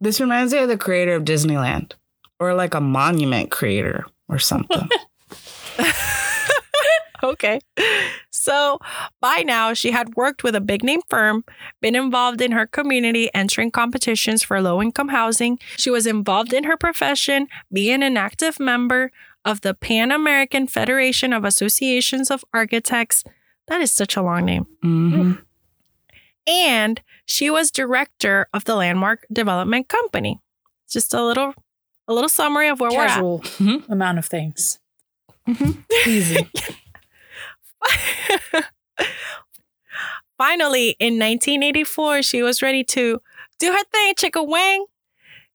This 0.00 0.20
reminds 0.20 0.52
me 0.52 0.59
of 0.59 0.68
the 0.68 0.76
creator 0.76 1.14
of 1.14 1.24
Disneyland 1.24 1.92
or 2.40 2.52
like 2.54 2.74
a 2.74 2.80
monument 2.80 3.50
creator 3.50 4.04
or 4.28 4.38
something. 4.38 4.88
Okay. 7.22 7.61
So 8.31 8.79
by 9.20 9.42
now, 9.46 9.72
she 9.74 9.90
had 9.90 10.14
worked 10.16 10.42
with 10.44 10.55
a 10.55 10.61
big 10.61 10.83
name 10.85 11.00
firm, 11.09 11.44
been 11.81 11.96
involved 11.96 12.40
in 12.40 12.52
her 12.52 12.66
community, 12.66 13.31
entering 13.35 13.70
competitions 13.70 14.42
for 14.42 14.61
low 14.61 14.81
income 14.83 15.09
housing. 15.09 15.59
She 15.76 15.90
was 15.90 16.07
involved 16.07 16.52
in 16.52 16.64
her 16.64 16.76
profession, 16.76 17.48
being 17.72 18.02
an 18.02 18.16
active 18.16 18.61
member 18.61 19.11
of 19.44 19.61
the 19.62 19.74
Pan 19.74 20.11
American 20.12 20.66
Federation 20.66 21.33
of 21.33 21.44
Associations 21.44 22.31
of 22.31 22.44
Architects. 22.52 23.24
That 23.68 23.81
is 23.81 23.90
such 23.92 24.16
a 24.16 24.22
long 24.22 24.44
name. 24.44 24.66
Mhm. 24.85 25.42
And 26.46 27.00
she 27.26 27.50
was 27.50 27.70
director 27.70 28.46
of 28.55 28.64
the 28.64 28.76
Landmark 28.76 29.26
Development 29.33 29.88
Company. 29.88 30.40
Just 30.88 31.12
a 31.14 31.24
little 31.24 31.55
a 32.09 32.12
little 32.14 32.29
summary 32.29 32.68
of 32.68 32.79
where 32.79 32.90
Casual 32.90 33.40
Mhm. 33.40 33.88
amount 33.88 34.18
of 34.18 34.26
things. 34.26 34.79
we're 35.46 35.55
at. 35.55 35.59
Mhm. 35.59 35.85
Easy. 36.07 36.48
Finally, 40.38 40.96
in 40.99 41.14
1984, 41.14 42.22
she 42.22 42.42
was 42.42 42.62
ready 42.62 42.85
to 42.85 43.20
do 43.59 43.72
her 43.72 43.85
thing, 43.92 44.14
Chicka 44.14 44.46
Wang. 44.46 44.87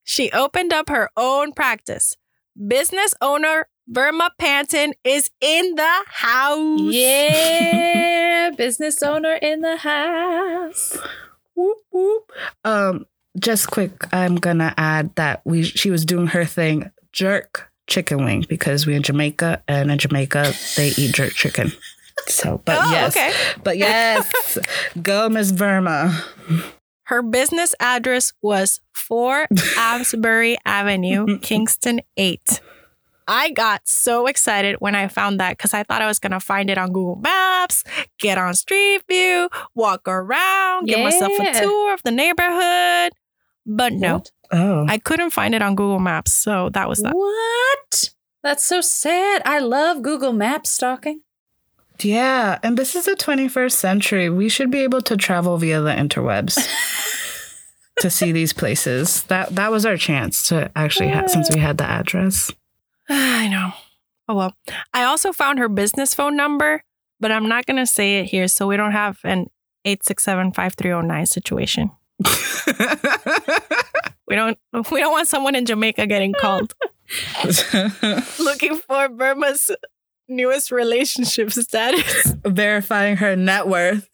She 0.02 0.30
opened 0.32 0.72
up 0.72 0.88
her 0.88 1.08
own 1.16 1.52
practice. 1.52 2.16
Business 2.66 3.14
owner 3.20 3.68
Burma 3.86 4.30
Panton 4.38 4.94
is 5.04 5.30
in 5.40 5.74
the 5.74 6.04
house. 6.06 6.80
Yeah, 6.80 8.50
business 8.56 9.02
owner 9.02 9.34
in 9.34 9.60
the 9.60 9.76
house. 9.76 10.96
Whoop, 11.54 11.78
whoop. 11.90 12.32
Um, 12.64 13.06
just 13.38 13.70
quick, 13.70 13.92
I'm 14.12 14.36
gonna 14.36 14.74
add 14.76 15.14
that 15.16 15.42
we 15.44 15.62
she 15.62 15.90
was 15.90 16.04
doing 16.04 16.28
her 16.28 16.44
thing, 16.44 16.90
jerk 17.12 17.70
chicken 17.86 18.24
wing, 18.24 18.44
because 18.48 18.86
we're 18.86 18.96
in 18.96 19.02
Jamaica 19.02 19.62
and 19.68 19.90
in 19.90 19.98
Jamaica 19.98 20.52
they 20.76 20.88
eat 20.96 21.14
jerk 21.14 21.32
chicken. 21.32 21.72
So, 22.26 22.58
but 22.64 22.78
Oh, 22.80 22.90
yes, 22.90 23.16
okay. 23.16 23.32
but 23.62 23.76
yes, 23.78 24.58
go 25.02 25.28
Miss 25.28 25.52
Burma. 25.52 26.24
Her 27.04 27.22
business 27.22 27.74
address 27.80 28.32
was 28.42 28.80
4 28.94 29.46
Amesbury 29.78 30.56
Avenue, 30.64 31.38
Kingston 31.40 32.00
8. 32.16 32.60
I 33.28 33.50
got 33.50 33.82
so 33.86 34.26
excited 34.26 34.76
when 34.80 34.94
I 34.94 35.08
found 35.08 35.38
that 35.40 35.56
because 35.56 35.74
I 35.74 35.84
thought 35.84 36.02
I 36.02 36.06
was 36.06 36.18
going 36.18 36.32
to 36.32 36.40
find 36.40 36.68
it 36.70 36.76
on 36.78 36.88
Google 36.92 37.16
Maps, 37.16 37.84
get 38.18 38.36
on 38.36 38.54
Street 38.54 39.02
View, 39.08 39.48
walk 39.74 40.08
around, 40.08 40.86
give 40.88 41.00
myself 41.00 41.32
a 41.38 41.52
tour 41.60 41.94
of 41.94 42.02
the 42.02 42.10
neighborhood. 42.10 43.12
But 43.64 43.92
no, 43.92 44.14
What? 44.14 44.30
Oh, 44.50 44.86
I 44.88 44.98
couldn't 44.98 45.30
find 45.30 45.54
it 45.54 45.62
on 45.62 45.76
Google 45.76 46.00
Maps. 46.00 46.32
So 46.34 46.68
that 46.70 46.88
was 46.88 46.98
that. 47.02 47.14
What? 47.14 48.10
That's 48.42 48.64
so 48.64 48.80
sad. 48.80 49.40
I 49.44 49.60
love 49.60 50.02
Google 50.02 50.32
Maps 50.32 50.70
stalking. 50.70 51.20
Yeah, 52.04 52.58
and 52.62 52.76
this 52.76 52.94
is 52.94 53.06
the 53.06 53.16
21st 53.16 53.72
century. 53.72 54.30
We 54.30 54.48
should 54.48 54.70
be 54.70 54.80
able 54.80 55.00
to 55.02 55.16
travel 55.16 55.56
via 55.58 55.80
the 55.80 55.90
interwebs 55.90 56.58
to 58.00 58.10
see 58.10 58.32
these 58.32 58.52
places. 58.52 59.24
That 59.24 59.54
that 59.54 59.70
was 59.70 59.86
our 59.86 59.96
chance 59.96 60.48
to 60.48 60.70
actually 60.76 61.08
have 61.08 61.30
since 61.30 61.52
we 61.52 61.60
had 61.60 61.78
the 61.78 61.84
address. 61.84 62.50
I 63.08 63.48
know. 63.48 63.72
Oh, 64.28 64.34
well. 64.34 64.54
I 64.94 65.04
also 65.04 65.32
found 65.32 65.58
her 65.58 65.68
business 65.68 66.14
phone 66.14 66.36
number, 66.36 66.84
but 67.20 67.32
I'm 67.32 67.48
not 67.48 67.66
going 67.66 67.78
to 67.78 67.86
say 67.86 68.20
it 68.20 68.26
here 68.26 68.48
so 68.48 68.66
we 68.66 68.76
don't 68.76 68.92
have 68.92 69.18
an 69.24 69.50
867 69.84 70.52
5309 70.52 71.26
situation. 71.26 71.90
We 74.32 74.36
don't 74.36 74.58
we 74.90 75.00
don't 75.00 75.12
want 75.12 75.28
someone 75.28 75.54
in 75.54 75.66
Jamaica 75.66 76.06
getting 76.06 76.32
called 76.32 76.72
looking 78.38 78.76
for 78.76 79.10
Burma's 79.10 79.70
newest 80.36 80.70
relationship 80.70 81.50
status. 81.52 82.34
Verifying 82.44 83.16
her 83.16 83.36
net 83.36 83.68
worth. 83.68 84.08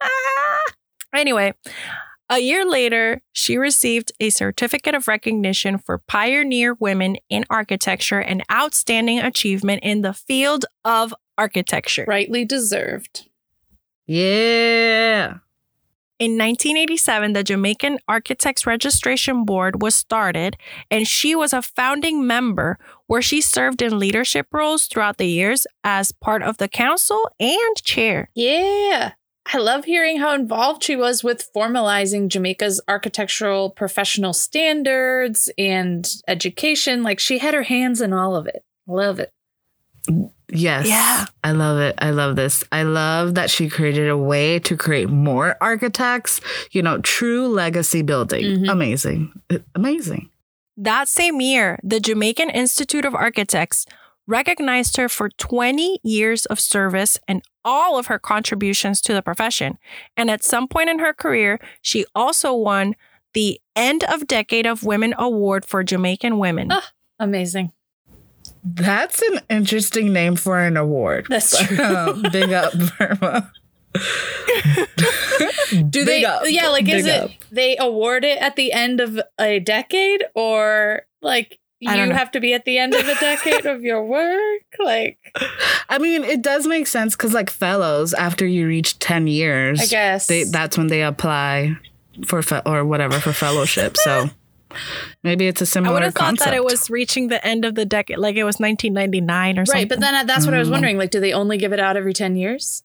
anyway, 1.14 1.54
a 2.30 2.38
year 2.38 2.64
later, 2.68 3.20
she 3.32 3.58
received 3.58 4.12
a 4.18 4.30
certificate 4.30 4.94
of 4.94 5.08
recognition 5.08 5.78
for 5.78 5.98
pioneer 5.98 6.74
women 6.74 7.16
in 7.28 7.44
architecture 7.50 8.20
and 8.20 8.42
outstanding 8.50 9.20
achievement 9.20 9.82
in 9.82 10.02
the 10.02 10.14
field 10.14 10.64
of 10.84 11.14
architecture. 11.36 12.04
Rightly 12.08 12.44
deserved. 12.44 13.28
Yeah. 14.06 15.38
In 16.20 16.38
1987, 16.38 17.32
the 17.32 17.42
Jamaican 17.42 17.98
Architects 18.06 18.66
Registration 18.66 19.44
Board 19.44 19.82
was 19.82 19.96
started, 19.96 20.56
and 20.88 21.08
she 21.08 21.34
was 21.34 21.52
a 21.52 21.60
founding 21.60 22.24
member 22.24 22.78
where 23.08 23.20
she 23.22 23.40
served 23.40 23.82
in 23.82 23.98
leadership 23.98 24.46
roles 24.52 24.86
throughout 24.86 25.16
the 25.16 25.26
years 25.26 25.66
as 25.82 26.12
part 26.12 26.44
of 26.44 26.58
the 26.58 26.68
council 26.68 27.28
and 27.40 27.76
chair. 27.82 28.30
Yeah. 28.34 29.12
I 29.52 29.58
love 29.58 29.84
hearing 29.86 30.18
how 30.20 30.34
involved 30.34 30.84
she 30.84 30.96
was 30.96 31.24
with 31.24 31.50
formalizing 31.54 32.28
Jamaica's 32.28 32.80
architectural 32.88 33.70
professional 33.70 34.32
standards 34.32 35.50
and 35.58 36.08
education. 36.28 37.02
Like 37.02 37.18
she 37.18 37.38
had 37.38 37.54
her 37.54 37.64
hands 37.64 38.00
in 38.00 38.12
all 38.12 38.36
of 38.36 38.46
it. 38.46 38.64
Love 38.86 39.18
it. 39.18 39.32
Yes. 40.50 40.86
Yeah. 40.86 41.24
I 41.42 41.52
love 41.52 41.78
it. 41.78 41.94
I 41.98 42.10
love 42.10 42.36
this. 42.36 42.64
I 42.70 42.82
love 42.82 43.34
that 43.34 43.50
she 43.50 43.68
created 43.68 44.08
a 44.08 44.16
way 44.16 44.58
to 44.60 44.76
create 44.76 45.08
more 45.08 45.56
architects, 45.60 46.40
you 46.70 46.82
know, 46.82 46.98
true 46.98 47.48
legacy 47.48 48.02
building. 48.02 48.44
Mhm. 48.44 48.70
Amazing. 48.70 49.32
Amazing. 49.74 50.30
That 50.76 51.08
same 51.08 51.40
year, 51.40 51.78
the 51.82 52.00
Jamaican 52.00 52.50
Institute 52.50 53.04
of 53.04 53.14
Architects 53.14 53.86
recognized 54.26 54.96
her 54.96 55.08
for 55.08 55.28
20 55.28 55.98
years 56.02 56.46
of 56.46 56.58
service 56.58 57.18
and 57.28 57.42
all 57.64 57.98
of 57.98 58.06
her 58.06 58.18
contributions 58.18 59.00
to 59.02 59.14
the 59.14 59.22
profession. 59.22 59.78
And 60.16 60.30
at 60.30 60.42
some 60.42 60.66
point 60.66 60.88
in 60.90 60.98
her 60.98 61.12
career, 61.12 61.58
she 61.82 62.04
also 62.14 62.54
won 62.54 62.96
the 63.34 63.60
End 63.76 64.04
of 64.04 64.26
Decade 64.26 64.66
of 64.66 64.82
Women 64.84 65.14
Award 65.18 65.64
for 65.64 65.82
Jamaican 65.82 66.38
women. 66.38 66.68
Ah. 66.70 66.90
Amazing. 67.18 67.72
That's 68.64 69.20
an 69.22 69.40
interesting 69.50 70.12
name 70.12 70.36
for 70.36 70.58
an 70.58 70.76
award. 70.76 71.26
That's 71.28 71.56
true. 71.66 71.78
Um, 71.84 72.24
big 72.32 72.52
up, 72.52 72.72
Burma. 72.98 73.52
Do 75.90 76.04
they? 76.04 76.24
Up. 76.24 76.42
Yeah, 76.46 76.68
like 76.68 76.88
is 76.88 77.04
Big 77.04 77.14
it 77.14 77.20
up. 77.22 77.30
they 77.50 77.76
award 77.78 78.24
it 78.24 78.38
at 78.38 78.56
the 78.56 78.72
end 78.72 79.00
of 79.00 79.20
a 79.38 79.60
decade 79.60 80.24
or 80.34 81.02
like 81.22 81.58
you 81.80 81.90
I 81.90 81.96
don't 81.96 82.08
know. 82.08 82.14
have 82.14 82.30
to 82.32 82.40
be 82.40 82.54
at 82.54 82.64
the 82.64 82.78
end 82.78 82.94
of 82.94 83.06
a 83.06 83.14
decade 83.20 83.66
of 83.66 83.82
your 83.82 84.02
work. 84.04 84.62
Like, 84.78 85.18
I 85.88 85.98
mean, 85.98 86.24
it 86.24 86.40
does 86.40 86.66
make 86.66 86.86
sense 86.86 87.14
because, 87.14 87.34
like, 87.34 87.50
fellows, 87.50 88.14
after 88.14 88.46
you 88.46 88.66
reach 88.66 88.98
10 89.00 89.26
years, 89.26 89.80
I 89.82 89.86
guess. 89.86 90.26
they, 90.26 90.44
that's 90.44 90.78
when 90.78 90.86
they 90.86 91.02
apply 91.02 91.76
for 92.24 92.40
fe- 92.42 92.62
or 92.64 92.84
whatever 92.86 93.20
for 93.20 93.32
fellowship. 93.34 93.96
So 93.98 94.30
maybe 95.22 95.46
it's 95.46 95.60
a 95.60 95.66
similar 95.66 95.90
I 95.90 95.94
would 95.94 96.02
have 96.04 96.14
thought 96.14 96.24
concept. 96.24 96.50
that 96.50 96.54
it 96.54 96.64
was 96.64 96.90
reaching 96.90 97.28
the 97.28 97.44
end 97.46 97.64
of 97.64 97.74
the 97.74 97.84
decade, 97.84 98.18
like 98.18 98.36
it 98.36 98.44
was 98.44 98.56
1999 98.58 99.58
or 99.58 99.66
something. 99.66 99.80
right, 99.82 99.88
but 99.88 100.00
then 100.00 100.14
uh, 100.14 100.24
that's 100.24 100.44
what 100.46 100.54
I 100.54 100.58
was 100.58 100.68
Mm. 100.68 100.72
wondering. 100.72 100.98
Like, 100.98 101.10
do 101.10 101.20
they 101.20 101.32
only 101.32 101.56
give 101.58 101.72
it 101.72 101.80
out 101.80 101.96
every 101.96 102.12
10 102.12 102.36
years? 102.36 102.82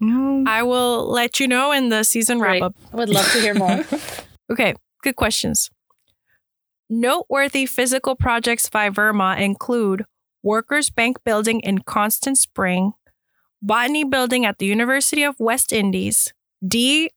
No. 0.00 0.44
I 0.46 0.62
will 0.62 1.06
let 1.10 1.38
you 1.38 1.46
know 1.46 1.70
in 1.72 1.88
the 1.88 2.02
season 2.02 2.40
wrap 2.40 2.50
Right. 2.50 2.62
up. 2.62 2.74
I 2.92 2.96
would 2.96 3.08
love 3.08 3.30
to 3.32 3.40
hear 3.40 3.54
more. 3.54 3.84
Okay, 4.50 4.74
good 5.02 5.16
questions. 5.16 5.70
Noteworthy 6.90 7.64
physical 7.66 8.14
projects 8.16 8.68
by 8.68 8.90
Verma 8.90 9.40
include 9.40 10.04
Workers 10.42 10.90
Bank 10.90 11.18
Building 11.24 11.60
in 11.60 11.78
Constant 11.80 12.36
Spring, 12.36 12.92
Botany 13.62 14.04
Building 14.04 14.44
at 14.44 14.58
the 14.58 14.66
University 14.66 15.22
of 15.22 15.36
West 15.38 15.72
Indies, 15.72 16.34
D. 16.66 17.10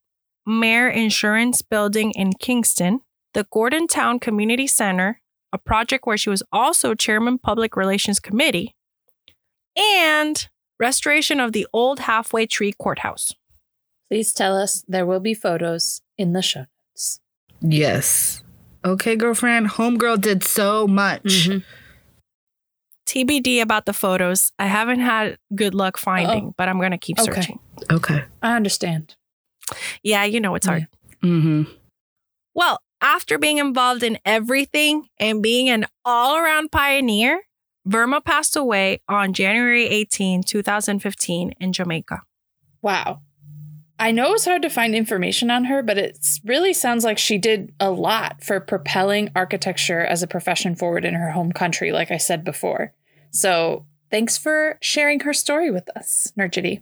Mayor 0.46 0.88
Insurance 0.88 1.62
Building 1.62 2.12
in 2.12 2.34
Kingston, 2.34 3.02
the 3.36 3.46
Gordon 3.52 3.86
Town 3.86 4.18
Community 4.20 4.66
Center, 4.66 5.22
a 5.54 5.58
project 5.58 6.08
where 6.08 6.18
she 6.18 6.30
was 6.30 6.42
also 6.52 6.96
chairman 6.96 7.38
Public 7.38 7.76
Relations 7.76 8.20
Committee, 8.20 8.74
and 9.78 10.48
restoration 10.80 11.40
of 11.42 11.52
the 11.52 11.68
old 11.74 12.00
halfway 12.00 12.46
tree 12.48 12.72
courthouse. 12.80 13.34
Please 14.10 14.32
tell 14.34 14.58
us 14.58 14.84
there 14.88 15.06
will 15.06 15.20
be 15.20 15.34
photos 15.34 16.02
in 16.18 16.32
the 16.34 16.42
show 16.42 16.62
notes. 16.92 17.20
yes. 17.62 18.42
Okay, 18.86 19.16
girlfriend. 19.16 19.68
Homegirl 19.72 20.22
did 20.22 20.44
so 20.44 20.86
much. 20.88 21.24
Mhm. 21.50 21.64
TBD 23.08 23.60
about 23.60 23.86
the 23.88 23.94
photos. 23.94 24.52
I 24.60 24.68
haven't 24.68 25.00
had 25.00 25.38
good 25.56 25.74
luck 25.74 25.98
finding, 25.98 26.54
but 26.56 26.70
I'm 26.70 26.78
going 26.78 26.92
to 26.92 26.98
keep 26.98 27.20
Okay. 27.20 27.34
searching. 27.34 27.60
Okay. 27.92 28.24
I 28.44 28.56
understand. 28.56 29.16
Yeah, 30.04 30.24
you 30.24 30.40
know 30.40 30.54
it's 30.56 30.68
hard. 30.68 30.88
Mm-hmm. 31.24 31.64
Well, 32.54 32.80
after 33.06 33.38
being 33.38 33.60
involved 33.60 34.02
in 34.02 34.18
everything 34.26 35.08
and 35.20 35.44
being 35.44 35.70
an 35.70 35.86
all 36.04 36.36
around 36.36 36.72
pioneer, 36.72 37.44
Verma 37.88 38.26
passed 38.26 38.56
away 38.56 39.00
on 39.08 39.32
January 39.32 39.86
18, 39.86 40.42
2015, 40.42 41.54
in 41.60 41.72
Jamaica. 41.72 42.24
Wow. 42.82 43.22
I 44.00 44.12
know 44.12 44.34
it's 44.34 44.46
hard 44.46 44.64
to 44.64 44.72
find 44.72 44.96
information 44.96 45.52
on 45.52 45.66
her, 45.66 45.84
but 45.84 46.00
it 46.00 46.18
really 46.44 46.74
sounds 46.74 47.06
like 47.06 47.20
she 47.20 47.38
did 47.38 47.72
a 47.80 47.92
lot 47.92 48.44
for 48.44 48.60
propelling 48.60 49.30
architecture 49.36 50.02
as 50.02 50.24
a 50.24 50.28
profession 50.28 50.76
forward 50.76 51.06
in 51.06 51.14
her 51.14 51.30
home 51.30 51.52
country, 51.52 51.92
like 51.92 52.10
I 52.10 52.18
said 52.18 52.44
before. 52.44 52.92
So 53.30 53.86
thanks 54.10 54.36
for 54.36 54.80
sharing 54.82 55.20
her 55.20 55.34
story 55.34 55.70
with 55.70 55.96
us, 55.96 56.34
Nergity. 56.38 56.82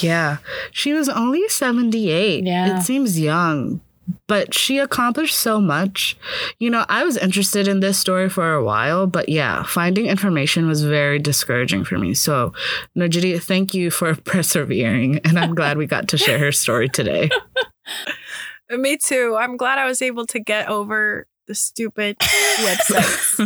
Yeah. 0.00 0.36
She 0.70 0.92
was 0.92 1.08
only 1.08 1.48
78. 1.48 2.44
Yeah. 2.44 2.78
It 2.78 2.82
seems 2.82 3.18
young, 3.18 3.80
but 4.26 4.54
she 4.54 4.78
accomplished 4.78 5.36
so 5.36 5.60
much. 5.60 6.16
You 6.58 6.70
know, 6.70 6.84
I 6.88 7.04
was 7.04 7.16
interested 7.16 7.68
in 7.68 7.80
this 7.80 7.98
story 7.98 8.28
for 8.28 8.54
a 8.54 8.64
while, 8.64 9.06
but 9.06 9.28
yeah, 9.28 9.62
finding 9.62 10.06
information 10.06 10.66
was 10.66 10.84
very 10.84 11.18
discouraging 11.18 11.84
for 11.84 11.98
me. 11.98 12.14
So, 12.14 12.52
Najidi, 12.96 13.40
thank 13.40 13.74
you 13.74 13.90
for 13.90 14.14
persevering. 14.24 15.18
And 15.24 15.38
I'm 15.38 15.54
glad 15.54 15.78
we 15.78 15.86
got 15.86 16.08
to 16.08 16.18
share 16.18 16.38
her 16.38 16.52
story 16.52 16.88
today. 16.88 17.30
Me 18.70 18.96
too. 18.96 19.36
I'm 19.38 19.56
glad 19.56 19.78
I 19.78 19.86
was 19.86 20.00
able 20.00 20.26
to 20.26 20.40
get 20.40 20.68
over 20.68 21.26
the 21.46 21.54
stupid 21.54 22.18
websites. 22.18 23.38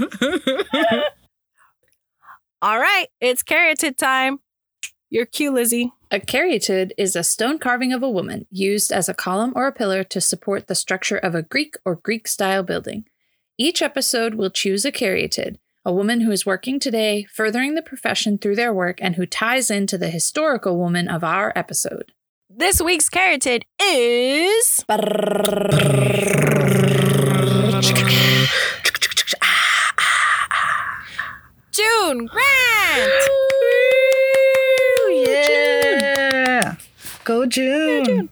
All 2.62 2.78
right, 2.78 3.06
it's 3.20 3.42
caryatid 3.42 3.96
time. 3.96 4.38
You're 5.08 5.26
cute, 5.26 5.54
Lizzie. 5.54 5.92
A 6.10 6.18
caryatid 6.18 6.90
is 6.98 7.14
a 7.14 7.22
stone 7.22 7.60
carving 7.60 7.92
of 7.92 8.02
a 8.02 8.10
woman 8.10 8.46
used 8.50 8.90
as 8.90 9.08
a 9.08 9.14
column 9.14 9.52
or 9.54 9.68
a 9.68 9.72
pillar 9.72 10.02
to 10.02 10.20
support 10.20 10.66
the 10.66 10.74
structure 10.74 11.16
of 11.16 11.32
a 11.34 11.42
Greek 11.42 11.76
or 11.84 11.94
Greek 11.94 12.26
style 12.26 12.64
building. 12.64 13.04
Each 13.56 13.82
episode 13.82 14.34
will 14.34 14.50
choose 14.50 14.84
a 14.84 14.90
caryatid, 14.90 15.58
a 15.84 15.92
woman 15.92 16.22
who 16.22 16.32
is 16.32 16.44
working 16.44 16.80
today, 16.80 17.24
furthering 17.32 17.76
the 17.76 17.82
profession 17.82 18.36
through 18.36 18.56
their 18.56 18.74
work, 18.74 18.98
and 19.00 19.14
who 19.14 19.26
ties 19.26 19.70
into 19.70 19.96
the 19.96 20.10
historical 20.10 20.76
woman 20.76 21.06
of 21.06 21.22
our 21.22 21.52
episode. 21.54 22.12
This 22.50 22.82
week's 22.82 23.08
caryatid 23.08 23.62
is 23.80 24.84
June 31.72 32.26
Grant. 32.26 33.45
Go 37.26 37.44
June. 37.44 38.28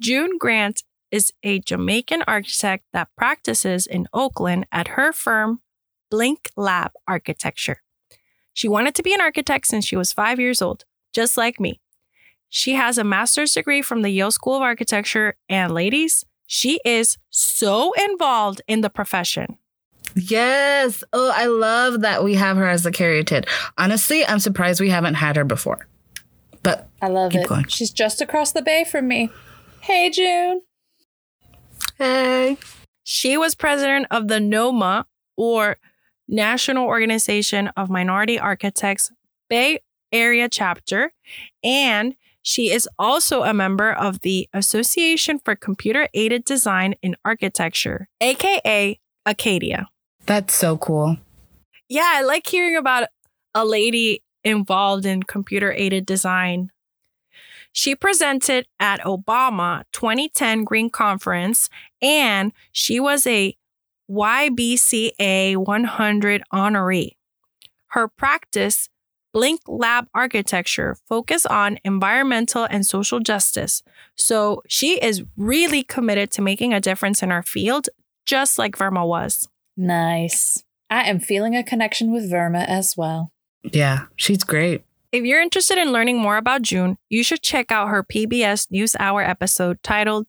June 0.00 0.38
Grant 0.38 0.84
is 1.10 1.32
a 1.42 1.58
Jamaican 1.58 2.22
architect 2.28 2.84
that 2.92 3.08
practices 3.16 3.84
in 3.88 4.06
Oakland 4.12 4.66
at 4.70 4.88
her 4.94 5.12
firm, 5.12 5.60
Blink 6.08 6.50
Lab 6.56 6.92
Architecture. 7.08 7.82
She 8.52 8.68
wanted 8.68 8.94
to 8.94 9.02
be 9.02 9.12
an 9.12 9.20
architect 9.20 9.66
since 9.66 9.84
she 9.84 9.96
was 9.96 10.12
five 10.12 10.38
years 10.38 10.62
old, 10.62 10.84
just 11.12 11.36
like 11.36 11.58
me. 11.58 11.80
She 12.48 12.74
has 12.74 12.96
a 12.96 13.02
master's 13.02 13.54
degree 13.54 13.82
from 13.82 14.02
the 14.02 14.10
Yale 14.10 14.30
School 14.30 14.54
of 14.54 14.62
Architecture, 14.62 15.34
and 15.48 15.74
ladies, 15.74 16.24
she 16.46 16.78
is 16.84 17.18
so 17.30 17.92
involved 17.94 18.62
in 18.68 18.82
the 18.82 18.90
profession. 18.90 19.58
Yes. 20.14 21.02
Oh, 21.12 21.32
I 21.34 21.46
love 21.46 22.02
that 22.02 22.22
we 22.22 22.34
have 22.34 22.56
her 22.56 22.68
as 22.68 22.86
a 22.86 22.92
caryatid. 22.92 23.48
Honestly, 23.76 24.24
I'm 24.24 24.38
surprised 24.38 24.80
we 24.80 24.90
haven't 24.90 25.14
had 25.14 25.34
her 25.34 25.44
before. 25.44 25.88
But 26.64 26.88
I 27.00 27.06
love 27.08 27.30
Keep 27.30 27.42
it. 27.42 27.48
going. 27.48 27.66
She's 27.68 27.92
just 27.92 28.20
across 28.20 28.50
the 28.50 28.62
bay 28.62 28.82
from 28.82 29.06
me. 29.06 29.30
Hey, 29.80 30.10
June. 30.10 30.62
hey. 31.98 32.56
She 33.04 33.36
was 33.36 33.54
president 33.54 34.06
of 34.10 34.28
the 34.28 34.40
NOMA, 34.40 35.06
or 35.36 35.76
National 36.26 36.86
Organization 36.86 37.68
of 37.76 37.90
Minority 37.90 38.38
Architects 38.38 39.12
Bay 39.50 39.80
Area 40.10 40.48
chapter, 40.48 41.12
and 41.62 42.14
she 42.40 42.70
is 42.70 42.88
also 42.98 43.42
a 43.42 43.52
member 43.52 43.92
of 43.92 44.20
the 44.20 44.48
Association 44.54 45.38
for 45.44 45.54
Computer 45.54 46.08
Aided 46.14 46.44
Design 46.44 46.94
in 47.02 47.14
Architecture, 47.26 48.08
aka 48.22 48.98
Acadia. 49.26 49.88
That's 50.24 50.54
so 50.54 50.78
cool. 50.78 51.18
Yeah, 51.90 52.10
I 52.14 52.22
like 52.22 52.46
hearing 52.46 52.76
about 52.76 53.08
a 53.54 53.66
lady 53.66 54.22
involved 54.44 55.06
in 55.06 55.22
computer 55.22 55.72
aided 55.72 56.06
design. 56.06 56.70
She 57.72 57.96
presented 57.96 58.68
at 58.78 59.00
Obama 59.00 59.84
2010 59.92 60.62
Green 60.62 60.90
Conference 60.90 61.68
and 62.00 62.52
she 62.70 63.00
was 63.00 63.26
a 63.26 63.56
YBCA 64.08 65.56
100 65.56 66.42
honoree. 66.52 67.16
Her 67.88 68.06
practice, 68.06 68.88
Blink 69.32 69.60
Lab 69.66 70.06
Architecture, 70.14 70.96
focus 71.08 71.44
on 71.46 71.78
environmental 71.84 72.64
and 72.70 72.86
social 72.86 73.18
justice. 73.18 73.82
So 74.14 74.62
she 74.68 75.00
is 75.00 75.24
really 75.36 75.82
committed 75.82 76.30
to 76.32 76.42
making 76.42 76.72
a 76.72 76.80
difference 76.80 77.22
in 77.22 77.32
our 77.32 77.42
field, 77.42 77.88
just 78.24 78.58
like 78.58 78.76
Verma 78.76 79.06
was. 79.06 79.48
Nice. 79.76 80.62
I 80.90 81.08
am 81.10 81.18
feeling 81.18 81.56
a 81.56 81.64
connection 81.64 82.12
with 82.12 82.30
Verma 82.30 82.64
as 82.68 82.96
well. 82.96 83.32
Yeah, 83.72 84.06
she's 84.16 84.44
great. 84.44 84.84
If 85.12 85.24
you're 85.24 85.40
interested 85.40 85.78
in 85.78 85.92
learning 85.92 86.18
more 86.18 86.36
about 86.36 86.62
June, 86.62 86.98
you 87.08 87.22
should 87.22 87.42
check 87.42 87.70
out 87.70 87.88
her 87.88 88.02
PBS 88.02 88.68
NewsHour 88.72 89.26
episode 89.26 89.82
titled 89.82 90.26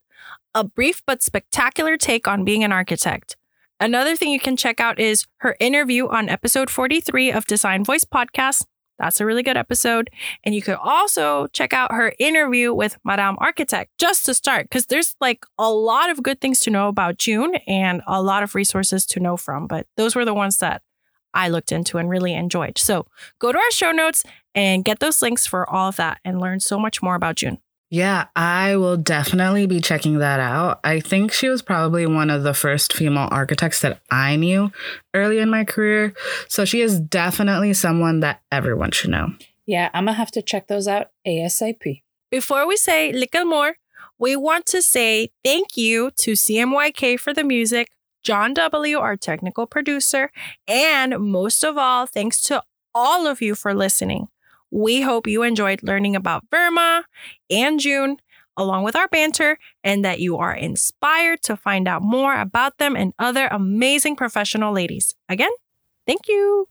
A 0.54 0.64
Brief 0.64 1.02
but 1.06 1.22
Spectacular 1.22 1.96
Take 1.96 2.26
on 2.28 2.44
Being 2.44 2.64
an 2.64 2.72
Architect. 2.72 3.36
Another 3.78 4.16
thing 4.16 4.30
you 4.30 4.40
can 4.40 4.56
check 4.56 4.80
out 4.80 4.98
is 4.98 5.26
her 5.38 5.56
interview 5.60 6.08
on 6.08 6.28
episode 6.28 6.70
43 6.70 7.30
of 7.32 7.44
Design 7.46 7.84
Voice 7.84 8.04
Podcast. 8.04 8.64
That's 8.98 9.20
a 9.20 9.26
really 9.26 9.42
good 9.42 9.58
episode. 9.58 10.08
And 10.44 10.54
you 10.54 10.62
could 10.62 10.78
also 10.80 11.48
check 11.48 11.74
out 11.74 11.92
her 11.92 12.14
interview 12.18 12.72
with 12.72 12.96
Madame 13.04 13.36
Architect 13.38 13.90
just 13.98 14.24
to 14.24 14.32
start, 14.32 14.64
because 14.70 14.86
there's 14.86 15.14
like 15.20 15.44
a 15.58 15.70
lot 15.70 16.08
of 16.08 16.22
good 16.22 16.40
things 16.40 16.60
to 16.60 16.70
know 16.70 16.88
about 16.88 17.18
June 17.18 17.56
and 17.66 18.00
a 18.06 18.22
lot 18.22 18.42
of 18.42 18.54
resources 18.54 19.04
to 19.06 19.20
know 19.20 19.36
from. 19.36 19.66
But 19.66 19.86
those 19.98 20.14
were 20.14 20.24
the 20.24 20.32
ones 20.32 20.56
that 20.58 20.80
I 21.34 21.48
looked 21.48 21.72
into 21.72 21.98
and 21.98 22.08
really 22.08 22.34
enjoyed. 22.34 22.78
So 22.78 23.06
go 23.38 23.52
to 23.52 23.58
our 23.58 23.70
show 23.70 23.92
notes 23.92 24.22
and 24.54 24.84
get 24.84 25.00
those 25.00 25.22
links 25.22 25.46
for 25.46 25.68
all 25.68 25.88
of 25.88 25.96
that 25.96 26.18
and 26.24 26.40
learn 26.40 26.60
so 26.60 26.78
much 26.78 27.02
more 27.02 27.14
about 27.14 27.36
June. 27.36 27.58
Yeah, 27.88 28.26
I 28.34 28.76
will 28.76 28.96
definitely 28.96 29.66
be 29.66 29.80
checking 29.80 30.18
that 30.18 30.40
out. 30.40 30.80
I 30.82 30.98
think 30.98 31.32
she 31.32 31.48
was 31.48 31.62
probably 31.62 32.04
one 32.04 32.30
of 32.30 32.42
the 32.42 32.54
first 32.54 32.92
female 32.92 33.28
architects 33.30 33.80
that 33.82 34.00
I 34.10 34.34
knew 34.34 34.72
early 35.14 35.38
in 35.38 35.50
my 35.50 35.64
career. 35.64 36.12
So 36.48 36.64
she 36.64 36.80
is 36.80 36.98
definitely 36.98 37.74
someone 37.74 38.20
that 38.20 38.40
everyone 38.50 38.90
should 38.90 39.10
know. 39.10 39.34
Yeah, 39.66 39.90
I'm 39.94 40.06
gonna 40.06 40.16
have 40.16 40.32
to 40.32 40.42
check 40.42 40.66
those 40.66 40.88
out 40.88 41.10
ASAP. 41.26 42.02
Before 42.30 42.66
we 42.66 42.76
say 42.76 43.12
little 43.12 43.44
more, 43.44 43.76
we 44.18 44.34
want 44.34 44.66
to 44.66 44.82
say 44.82 45.30
thank 45.44 45.76
you 45.76 46.10
to 46.18 46.32
CMYK 46.32 47.20
for 47.20 47.32
the 47.32 47.44
music, 47.44 47.90
John 48.26 48.54
W., 48.54 48.98
our 48.98 49.16
technical 49.16 49.68
producer, 49.68 50.32
and 50.66 51.16
most 51.20 51.62
of 51.62 51.78
all, 51.78 52.06
thanks 52.06 52.42
to 52.42 52.60
all 52.92 53.28
of 53.28 53.40
you 53.40 53.54
for 53.54 53.72
listening. 53.72 54.26
We 54.72 55.02
hope 55.02 55.28
you 55.28 55.44
enjoyed 55.44 55.84
learning 55.84 56.16
about 56.16 56.50
Verma 56.50 57.04
and 57.48 57.78
June 57.78 58.16
along 58.56 58.82
with 58.82 58.96
our 58.96 59.06
banter 59.06 59.58
and 59.84 60.04
that 60.04 60.18
you 60.18 60.38
are 60.38 60.54
inspired 60.54 61.40
to 61.42 61.56
find 61.56 61.86
out 61.86 62.02
more 62.02 62.34
about 62.34 62.78
them 62.78 62.96
and 62.96 63.12
other 63.16 63.46
amazing 63.46 64.16
professional 64.16 64.72
ladies. 64.72 65.14
Again, 65.28 65.52
thank 66.04 66.26
you. 66.26 66.66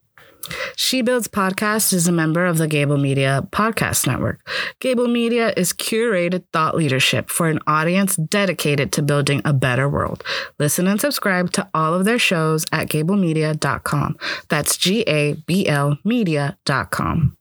She 0.75 1.01
Builds 1.01 1.27
Podcast 1.27 1.93
is 1.93 2.07
a 2.07 2.11
member 2.11 2.45
of 2.45 2.57
the 2.57 2.67
Gable 2.67 2.97
Media 2.97 3.47
Podcast 3.51 4.07
Network. 4.07 4.47
Gable 4.79 5.07
Media 5.07 5.53
is 5.55 5.73
curated 5.73 6.43
thought 6.53 6.75
leadership 6.75 7.29
for 7.29 7.47
an 7.47 7.59
audience 7.67 8.15
dedicated 8.15 8.91
to 8.93 9.01
building 9.01 9.41
a 9.45 9.53
better 9.53 9.89
world. 9.89 10.23
Listen 10.59 10.87
and 10.87 10.99
subscribe 10.99 11.51
to 11.53 11.67
all 11.73 11.93
of 11.93 12.05
their 12.05 12.19
shows 12.19 12.65
at 12.71 12.87
gablemedia.com. 12.87 14.17
That's 14.49 14.77
G 14.77 15.01
A 15.01 15.33
B 15.33 15.67
L 15.67 15.97
media.com. 16.03 17.37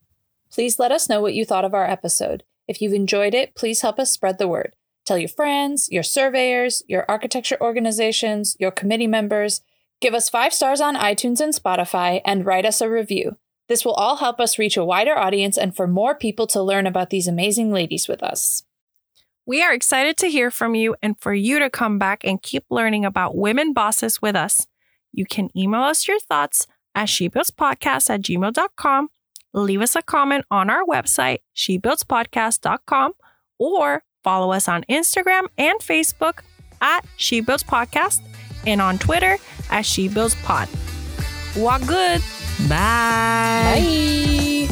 Please 0.51 0.79
let 0.79 0.93
us 0.93 1.09
know 1.09 1.21
what 1.21 1.35
you 1.35 1.45
thought 1.45 1.65
of 1.65 1.75
our 1.75 1.85
episode. 1.85 2.45
If 2.69 2.81
you've 2.81 2.93
enjoyed 2.93 3.35
it, 3.35 3.55
please 3.55 3.81
help 3.81 3.99
us 3.99 4.13
spread 4.13 4.39
the 4.39 4.49
word. 4.49 4.75
Tell 5.05 5.19
your 5.19 5.29
friends, 5.29 5.91
your 5.91 6.03
surveyors, 6.03 6.83
your 6.89 7.05
architecture 7.09 7.59
organizations, 7.61 8.57
your 8.59 8.71
committee 8.71 9.07
members. 9.07 9.61
Give 10.01 10.15
us 10.15 10.29
five 10.29 10.53
stars 10.53 10.81
on 10.81 10.97
iTunes 10.97 11.41
and 11.41 11.55
Spotify 11.55 12.21
and 12.25 12.45
write 12.45 12.67
us 12.67 12.81
a 12.81 12.91
review. 12.91 13.37
This 13.69 13.85
will 13.85 13.95
all 13.95 14.17
help 14.17 14.41
us 14.41 14.59
reach 14.59 14.77
a 14.77 14.85
wider 14.85 15.17
audience 15.17 15.57
and 15.57 15.75
for 15.75 15.87
more 15.87 16.15
people 16.15 16.47
to 16.49 16.63
learn 16.63 16.87
about 16.87 17.11
these 17.11 17.27
amazing 17.27 17.73
ladies 17.73 18.09
with 18.09 18.23
us. 18.23 18.65
We 19.47 19.63
are 19.63 19.73
excited 19.73 20.17
to 20.19 20.31
hear 20.31 20.51
from 20.51 20.75
you 20.75 20.97
and 21.03 21.19
for 21.21 21.33
you 21.33 21.59
to 21.59 21.71
come 21.71 21.99
back 21.99 22.25
and 22.25 22.43
keep 22.43 22.65
learning 22.71 23.05
about 23.05 23.37
women 23.37 23.73
bosses 23.73 24.21
with 24.21 24.37
us. 24.37 24.67
You 25.13 25.25
can 25.25 25.51
email 25.57 25.83
us 25.83 26.09
your 26.09 26.19
thoughts 26.19 26.67
at 26.95 27.09
shebuildspodcast 27.09 28.11
at 28.11 28.23
gmail.com 28.23 29.09
leave 29.55 29.81
us 29.81 29.97
a 29.97 30.03
comment 30.03 30.45
on 30.51 30.69
our 30.69 30.85
website, 30.85 31.39
shebuildspodcast.com, 31.57 33.13
or 33.59 34.03
follow 34.23 34.53
us 34.53 34.69
on 34.69 34.85
Instagram 34.91 35.47
and 35.57 35.79
Facebook 35.81 36.41
at 36.81 37.07
She 37.17 37.41
Builds 37.41 37.63
Podcast 37.63 38.21
and 38.67 38.81
on 38.81 38.99
Twitter 38.99 39.39
at 39.71 39.87
She 39.87 40.09
Builds 40.09 40.35
Pod. 40.37 40.69
Walk 41.57 41.87
good. 41.87 42.21
Bye. 42.69 43.79
Bye. 43.79 44.69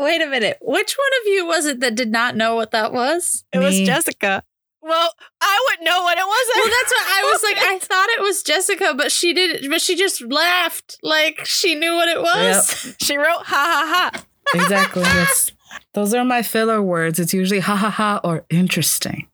Wait 0.00 0.22
a 0.22 0.26
minute. 0.26 0.58
Which 0.60 0.96
one 0.96 1.20
of 1.22 1.26
you 1.26 1.46
was 1.46 1.66
it 1.66 1.80
that 1.80 1.94
did 1.94 2.10
not 2.10 2.36
know 2.36 2.54
what 2.54 2.70
that 2.70 2.92
was? 2.92 3.44
It 3.52 3.58
was 3.58 3.78
Jessica. 3.80 4.42
Well, 4.80 5.12
I 5.40 5.66
wouldn't 5.68 5.84
know 5.84 6.02
what 6.02 6.16
it 6.16 6.24
was. 6.24 6.50
Well, 6.54 6.64
that's 6.64 6.92
what 6.92 7.06
I 7.06 7.30
was 7.32 7.42
like. 7.42 7.56
I 7.58 7.78
thought 7.82 8.08
it 8.10 8.22
was 8.22 8.42
Jessica, 8.42 8.94
but 8.96 9.12
she 9.12 9.34
didn't. 9.34 9.68
But 9.68 9.82
she 9.82 9.96
just 9.96 10.22
laughed 10.22 10.98
like 11.02 11.44
she 11.44 11.74
knew 11.74 11.94
what 11.94 12.08
it 12.08 12.20
was. 12.20 12.94
she 13.00 13.16
wrote 13.16 13.42
ha 13.44 13.44
ha 13.44 14.12
ha. 14.14 14.24
Exactly. 14.54 15.04
Those 15.94 16.14
are 16.14 16.24
my 16.24 16.42
filler 16.42 16.80
words. 16.80 17.18
It's 17.18 17.34
usually 17.34 17.60
ha 17.60 17.76
ha 17.76 17.90
ha 17.90 18.20
or 18.24 18.46
interesting. 18.50 19.26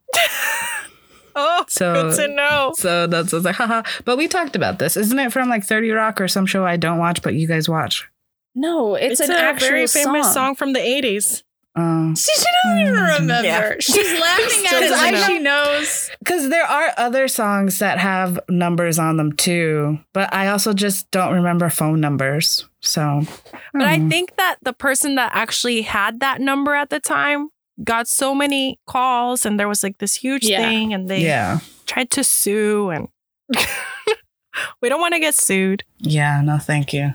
Oh, 1.37 1.65
So- 1.69 1.93
good 2.11 2.17
to 2.17 2.29
know. 2.35 2.73
So 2.77 3.07
that's 3.07 3.33
I 3.33 3.37
was 3.37 3.45
like, 3.45 3.57
haha. 3.57 3.83
But 4.05 4.17
we 4.19 4.29
talked 4.29 4.57
about 4.57 4.79
this. 4.79 4.97
Isn't 4.97 5.19
it 5.19 5.33
from 5.33 5.49
like 5.49 5.65
30 5.65 5.91
Rock 5.91 6.21
or 6.21 6.29
some 6.29 6.47
show 6.47 6.65
I 6.65 6.77
don't 6.77 6.99
watch, 6.99 7.23
but 7.23 7.35
you 7.35 7.47
guys 7.49 7.69
watch? 7.69 8.09
No, 8.55 8.95
it's, 8.95 9.21
It's, 9.21 9.29
an 9.31 9.37
a 9.37 9.39
actual 9.41 9.69
very 9.69 9.87
famous 9.87 10.27
song. 10.27 10.33
song 10.35 10.55
from 10.55 10.73
the 10.75 10.79
80s. 10.81 11.43
Um, 11.77 12.15
She, 12.15 12.31
she 12.39 12.45
don't 12.63 12.81
even 12.83 12.95
remember. 12.95 13.43
Yeah. 13.43 13.75
She's 13.81 14.21
laughing 14.21 14.65
at 14.67 14.71
doesn't 14.71 14.83
it 14.85 14.91
know. 14.91 14.97
like 15.19 15.27
she 15.27 15.39
knows. 15.41 16.11
Because 16.21 16.49
there 16.51 16.63
are 16.65 16.93
other 16.97 17.27
songs 17.27 17.81
that 17.81 17.99
have 17.99 18.39
numbers 18.49 18.97
on 19.01 19.17
them 19.17 19.33
too, 19.33 19.99
but 20.13 20.33
I 20.33 20.47
also 20.49 20.73
just 20.73 21.11
don't 21.11 21.35
remember 21.35 21.69
phone 21.71 22.01
numbers. 22.01 22.69
So, 22.81 23.23
But 23.73 23.83
I 23.83 23.99
Hmm. 23.99 24.09
think 24.09 24.37
that 24.37 24.59
the 24.63 24.73
person 24.73 25.17
that 25.17 25.33
actually 25.35 25.83
had 25.83 26.21
that 26.21 26.41
number 26.41 26.75
at 26.77 26.91
the 26.91 27.01
time 27.01 27.49
got 27.83 28.07
so 28.07 28.35
many 28.35 28.79
calls 28.87 29.45
and 29.45 29.59
there 29.59 29.69
was 29.69 29.83
like 29.83 29.99
this 29.99 30.15
huge 30.15 30.45
Yeah. 30.47 30.59
thing 30.63 30.95
and 30.95 31.09
they 31.09 31.23
yeah, 31.25 31.59
tried 31.87 32.11
to 32.13 32.23
sue 32.23 32.91
and 32.91 33.09
we 34.81 34.89
don't 34.89 35.01
want 35.01 35.15
to 35.15 35.21
get 35.21 35.35
sued. 35.35 35.83
yeah, 35.99 36.41
no, 36.41 36.59
thank 36.59 36.93
you. 36.93 37.15